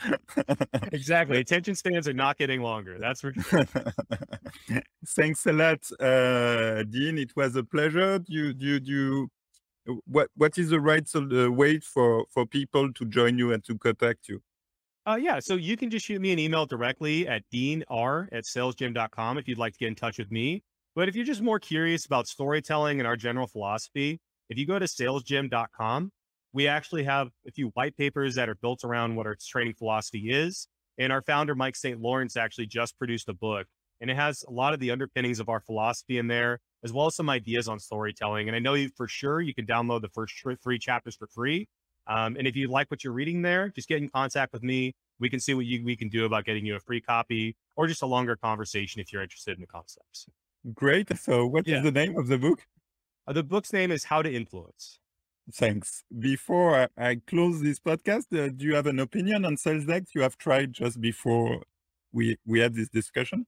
Exactly. 0.92 1.38
Attention 1.46 1.76
spans 1.76 2.08
are 2.08 2.14
not 2.14 2.38
getting 2.38 2.62
longer 2.62 2.98
that's 3.00 3.22
for 3.22 3.34
thanks 5.08 5.46
a 5.46 5.54
lot 5.54 5.80
uh, 6.00 6.84
dean. 6.84 7.18
It 7.18 7.36
was 7.36 7.56
a 7.56 7.64
pleasure. 7.64 8.20
Do 8.20 8.34
you 8.34 8.54
do 8.54 8.66
you, 8.66 8.80
do 8.80 8.92
you 8.92 9.30
what 10.06 10.30
what 10.36 10.58
is 10.58 10.70
the 10.70 10.80
right 10.80 11.08
uh, 11.16 11.52
way 11.52 11.80
for 11.80 12.26
for 12.30 12.46
people 12.46 12.92
to 12.94 13.06
join 13.06 13.38
you 13.38 13.54
and 13.54 13.64
to 13.66 13.78
contact 13.78 14.28
you? 14.28 14.42
Uh, 15.08 15.16
yeah, 15.16 15.40
so 15.40 15.56
you 15.56 15.78
can 15.78 15.92
just 15.92 16.04
shoot 16.04 16.20
me 16.20 16.32
an 16.32 16.40
email 16.40 16.66
directly 16.66 17.28
at 17.28 17.44
deanr 17.54 18.28
at 18.32 18.44
salesgym.com 18.44 19.38
if 19.38 19.48
you'd 19.48 19.60
like 19.60 19.74
to 19.74 19.80
get 19.80 19.88
in 19.88 19.96
touch 19.96 20.18
with 20.18 20.32
me. 20.32 20.64
But 20.96 21.10
if 21.10 21.16
you're 21.16 21.26
just 21.26 21.42
more 21.42 21.60
curious 21.60 22.06
about 22.06 22.28
storytelling 22.28 23.00
and 23.00 23.08
our 23.08 23.18
general 23.18 23.48
philosophy, 23.48 24.22
if 24.50 24.58
you 24.58 24.66
go 24.66 24.80
to 24.80 24.86
salesgym.com, 24.86 26.12
we 26.54 26.68
actually 26.70 27.04
have 27.04 27.30
a 27.46 27.52
few 27.52 27.68
white 27.70 27.98
papers 27.98 28.36
that 28.36 28.48
are 28.48 28.56
built 28.56 28.86
around 28.86 29.16
what 29.16 29.28
our 29.28 29.36
training 29.36 29.74
philosophy 29.74 30.32
is. 30.32 30.70
And 30.98 31.12
our 31.12 31.22
founder, 31.22 31.54
Mike 31.54 31.76
St. 31.76 32.00
Lawrence, 32.00 32.38
actually 32.38 32.68
just 32.68 32.98
produced 32.98 33.28
a 33.28 33.34
book, 33.34 33.68
and 34.00 34.10
it 34.10 34.16
has 34.16 34.46
a 34.48 34.52
lot 34.52 34.74
of 34.74 34.80
the 34.80 34.92
underpinnings 34.92 35.42
of 35.42 35.50
our 35.50 35.60
philosophy 35.60 36.18
in 36.18 36.28
there, 36.28 36.60
as 36.86 36.94
well 36.94 37.08
as 37.08 37.16
some 37.16 37.30
ideas 37.30 37.68
on 37.68 37.80
storytelling. 37.80 38.48
And 38.48 38.56
I 38.56 38.60
know 38.60 38.76
you 38.76 38.90
for 38.96 39.10
sure 39.10 39.42
you 39.42 39.54
can 39.54 39.66
download 39.66 40.02
the 40.02 40.10
first 40.10 40.42
three 40.64 40.80
chapters 40.80 41.18
for 41.18 41.28
free. 41.28 41.68
Um, 42.08 42.38
and 42.38 42.48
if 42.48 42.56
you 42.56 42.70
like 42.70 42.90
what 42.90 43.04
you're 43.04 43.12
reading 43.12 43.42
there, 43.42 43.68
just 43.70 43.90
get 43.90 43.98
in 44.02 44.08
contact 44.08 44.54
with 44.54 44.64
me. 44.64 44.94
We 45.20 45.30
can 45.30 45.42
see 45.42 45.54
what 45.54 45.66
you, 45.66 45.84
we 45.84 45.98
can 45.98 46.08
do 46.08 46.24
about 46.24 46.46
getting 46.46 46.66
you 46.66 46.76
a 46.76 46.80
free 46.80 47.02
copy 47.02 47.58
or 47.76 47.88
just 47.88 48.02
a 48.02 48.06
longer 48.06 48.38
conversation 48.38 49.02
if 49.02 49.12
you're 49.12 49.24
interested 49.24 49.56
in 49.56 49.62
the 49.62 49.68
concepts. 49.68 50.28
Great. 50.74 51.16
So, 51.18 51.46
what 51.46 51.68
yeah. 51.68 51.78
is 51.78 51.84
the 51.84 51.92
name 51.92 52.18
of 52.18 52.28
the 52.28 52.38
book? 52.38 52.66
Uh, 53.28 53.34
the 53.34 53.44
book's 53.44 53.72
name 53.72 53.92
is 53.92 54.06
How 54.06 54.22
to 54.22 54.34
Influence. 54.34 55.00
Thanks. 55.54 56.04
Before 56.18 56.76
I, 56.76 56.88
I 56.98 57.22
close 57.28 57.62
this 57.62 57.80
podcast, 57.80 58.34
uh, 58.34 58.50
do 58.50 58.66
you 58.66 58.74
have 58.74 58.88
an 58.88 59.00
opinion 59.00 59.46
on 59.46 59.58
sales 59.58 59.86
deck 59.86 60.04
you 60.16 60.22
have 60.22 60.38
tried 60.38 60.74
just 60.74 61.00
before 61.00 61.62
we 62.12 62.38
we 62.48 62.60
had 62.60 62.74
this 62.74 62.90
discussion? 62.90 63.46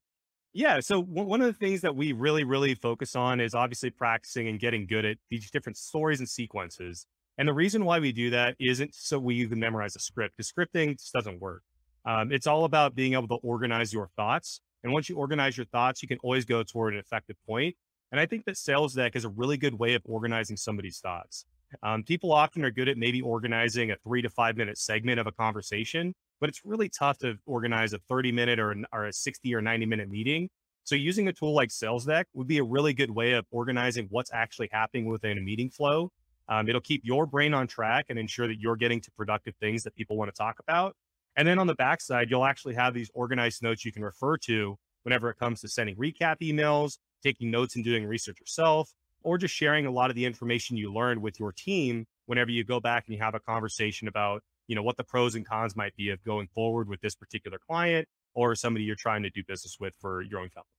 Yeah. 0.53 0.79
So 0.79 1.01
one 1.01 1.41
of 1.41 1.47
the 1.47 1.53
things 1.53 1.81
that 1.81 1.95
we 1.95 2.13
really, 2.13 2.43
really 2.43 2.75
focus 2.75 3.15
on 3.15 3.39
is 3.39 3.53
obviously 3.53 3.89
practicing 3.89 4.47
and 4.47 4.59
getting 4.59 4.88
good 4.88 5.05
at 5.05 5.17
these 5.29 5.50
different 5.51 5.77
stories 5.77 6.19
and 6.19 6.29
sequences. 6.29 7.05
And 7.38 7.47
the 7.47 7.53
reason 7.53 7.86
why 7.86 8.00
we 8.00 8.12
do 8.12 8.29
that 8.31 8.55
isn't 8.59 8.95
so 8.95 9.19
we 9.19 9.45
can 9.47 9.59
memorize 9.59 9.95
a 9.95 10.00
script 10.00 10.36
The 10.38 10.43
scripting 10.43 10.99
just 10.99 11.13
doesn't 11.13 11.39
work. 11.39 11.63
Um, 12.06 12.32
it's 12.32 12.47
all 12.47 12.63
about 12.63 12.95
being 12.95 13.13
able 13.13 13.27
to 13.27 13.36
organize 13.43 13.93
your 13.93 14.10
thoughts 14.15 14.62
and 14.83 14.93
once 14.93 15.09
you 15.09 15.17
organize 15.17 15.57
your 15.57 15.65
thoughts, 15.65 16.01
you 16.01 16.07
can 16.07 16.17
always 16.23 16.45
go 16.45 16.63
toward 16.63 16.93
an 16.93 16.99
effective 16.99 17.35
point. 17.47 17.75
And 18.11 18.21
I 18.21 18.25
think 18.25 18.45
that 18.45 18.57
sales 18.57 18.93
deck 18.93 19.15
is 19.15 19.25
a 19.25 19.29
really 19.29 19.57
good 19.57 19.73
way 19.73 19.93
of 19.93 20.01
organizing 20.05 20.57
somebody's 20.57 20.99
thoughts. 20.99 21.45
Um, 21.83 22.03
people 22.03 22.31
often 22.31 22.63
are 22.63 22.71
good 22.71 22.87
at 22.87 22.97
maybe 22.97 23.21
organizing 23.21 23.91
a 23.91 23.97
three 23.97 24.21
to 24.21 24.29
five 24.29 24.55
minute 24.55 24.77
segment 24.77 25.19
of 25.19 25.27
a 25.27 25.31
conversation, 25.31 26.13
but 26.39 26.49
it's 26.49 26.61
really 26.63 26.89
tough 26.89 27.17
to 27.19 27.35
organize 27.45 27.93
a 27.93 27.99
30 28.07 28.31
minute 28.31 28.59
or, 28.59 28.75
or 28.93 29.07
a 29.07 29.13
60 29.13 29.53
or 29.53 29.61
90 29.61 29.85
minute 29.85 30.09
meeting. 30.09 30.49
So 30.83 30.95
using 30.95 31.27
a 31.27 31.33
tool 31.33 31.53
like 31.53 31.69
Sales 31.69 32.05
Deck 32.05 32.27
would 32.33 32.47
be 32.47 32.59
a 32.59 32.63
really 32.63 32.93
good 32.93 33.11
way 33.11 33.33
of 33.33 33.45
organizing 33.51 34.07
what's 34.09 34.31
actually 34.33 34.69
happening 34.71 35.05
within 35.05 35.37
a 35.37 35.41
meeting 35.41 35.69
flow. 35.69 36.11
Um, 36.47 36.69
it'll 36.69 36.79
keep 36.79 37.01
your 37.03 37.25
brain 37.25 37.53
on 37.53 37.67
track 37.67 38.05
and 38.07 38.17
ensure 38.17 38.47
that 38.47 38.61
you're 38.61 38.77
getting 38.77 39.01
to 39.01 39.11
productive 39.11 39.53
things 39.59 39.83
that 39.83 39.95
people 39.95 40.15
want 40.15 40.33
to 40.33 40.37
talk 40.37 40.59
about. 40.59 40.95
And 41.38 41.47
then 41.47 41.60
on 41.60 41.67
the 41.67 41.76
backside, 41.76 42.32
you'll 42.32 42.45
actually 42.45 42.73
have 42.73 42.95
these 42.95 43.12
organized 43.13 43.62
notes 43.62 43.86
you 43.86 43.91
can 43.91 44.04
refer 44.04 44.38
to 44.38 44.76
whenever 45.04 45.30
it 45.30 45.38
comes 45.38 45.62
to 45.62 45.69
sending 45.69 45.95
recap 45.95 46.38
emails, 46.41 46.97
taking 47.23 47.52
notes 47.52 47.76
and 47.76 47.86
doing 47.86 48.06
research 48.06 48.39
yourself, 48.39 48.91
or 49.21 49.38
just 49.38 49.54
sharing 49.54 49.86
a 49.86 49.91
lot 49.91 50.10
of 50.10 50.15
the 50.15 50.26
information 50.26 50.78
you 50.78 50.91
learned 50.91 51.21
with 51.21 51.39
your 51.39 51.52
team 51.52 52.06
whenever 52.26 52.50
you 52.50 52.63
go 52.63 52.80
back 52.80 53.06
and 53.06 53.15
you 53.15 53.21
have 53.21 53.36
a 53.36 53.39
conversation 53.39 54.08
about, 54.08 54.41
you 54.67 54.76
know, 54.76 54.82
what 54.82 54.97
the 54.97 55.04
pros 55.04 55.36
and 55.36 55.47
cons 55.47 55.76
might 55.76 55.95
be 55.95 56.10
of 56.10 56.23
going 56.23 56.47
forward 56.47 56.89
with 56.89 57.00
this 57.02 57.15
particular 57.15 57.60
client 57.60 58.08
or 58.34 58.56
somebody 58.56 58.84
you're 58.84 58.95
trying 58.95 59.21
to 59.21 59.30
do 59.30 59.43
business 59.47 59.78
with 59.80 59.95
for 60.02 60.23
your 60.23 60.39
own 60.39 60.50
company. 60.50 60.76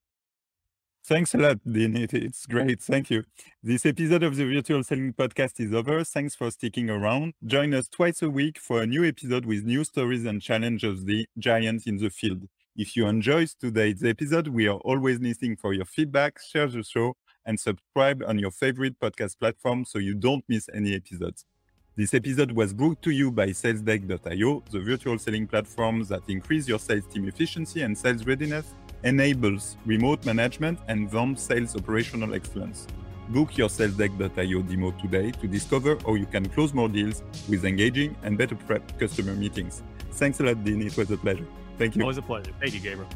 Thanks 1.08 1.34
a 1.34 1.38
lot, 1.38 1.56
Dean. 1.64 1.96
It's 1.96 2.44
great. 2.44 2.82
Thank 2.82 3.08
you. 3.08 3.24
This 3.62 3.86
episode 3.86 4.22
of 4.22 4.36
the 4.36 4.44
Virtual 4.44 4.84
Selling 4.84 5.14
Podcast 5.14 5.58
is 5.58 5.72
over. 5.72 6.04
Thanks 6.04 6.34
for 6.34 6.50
sticking 6.50 6.90
around. 6.90 7.32
Join 7.46 7.72
us 7.72 7.88
twice 7.88 8.20
a 8.20 8.28
week 8.28 8.58
for 8.58 8.82
a 8.82 8.86
new 8.86 9.06
episode 9.06 9.46
with 9.46 9.64
new 9.64 9.84
stories 9.84 10.26
and 10.26 10.42
challenges 10.42 11.00
of 11.00 11.06
the 11.06 11.26
giants 11.38 11.86
in 11.86 11.96
the 11.96 12.10
field. 12.10 12.42
If 12.76 12.94
you 12.94 13.06
enjoyed 13.06 13.48
today's 13.58 14.04
episode, 14.04 14.48
we 14.48 14.68
are 14.68 14.76
always 14.84 15.18
listening 15.18 15.56
for 15.56 15.72
your 15.72 15.86
feedback. 15.86 16.40
Share 16.46 16.66
the 16.66 16.82
show 16.82 17.16
and 17.46 17.58
subscribe 17.58 18.22
on 18.28 18.38
your 18.38 18.50
favorite 18.50 19.00
podcast 19.00 19.38
platform 19.38 19.86
so 19.86 19.98
you 19.98 20.14
don't 20.14 20.44
miss 20.46 20.68
any 20.74 20.94
episodes. 20.94 21.46
This 21.96 22.12
episode 22.12 22.52
was 22.52 22.74
brought 22.74 23.00
to 23.00 23.10
you 23.12 23.32
by 23.32 23.46
SalesDeck.io, 23.46 24.62
the 24.70 24.80
virtual 24.80 25.18
selling 25.18 25.46
platform 25.46 26.04
that 26.04 26.28
increases 26.28 26.68
your 26.68 26.78
sales 26.78 27.06
team 27.06 27.26
efficiency 27.26 27.80
and 27.80 27.96
sales 27.96 28.26
readiness 28.26 28.74
enables 29.04 29.76
remote 29.86 30.24
management 30.24 30.78
and 30.88 31.10
VAMP 31.10 31.38
sales 31.38 31.76
operational 31.76 32.34
excellence. 32.34 32.86
Book 33.28 33.56
your 33.56 33.68
SalesDeck.io 33.68 34.62
demo 34.62 34.90
today 34.92 35.30
to 35.32 35.46
discover 35.46 35.98
how 36.06 36.14
you 36.14 36.26
can 36.26 36.48
close 36.48 36.72
more 36.72 36.88
deals 36.88 37.22
with 37.48 37.64
engaging 37.64 38.16
and 38.22 38.38
better 38.38 38.54
prepped 38.54 38.98
customer 38.98 39.34
meetings. 39.34 39.82
Thanks 40.12 40.40
a 40.40 40.44
lot, 40.44 40.64
Dean. 40.64 40.82
It 40.82 40.96
was 40.96 41.10
a 41.10 41.16
pleasure. 41.16 41.46
Thank 41.76 41.94
you. 41.94 42.02
Always 42.02 42.18
a 42.18 42.22
pleasure. 42.22 42.52
Thank 42.58 42.74
you, 42.74 42.80
Gabriel. 42.80 43.08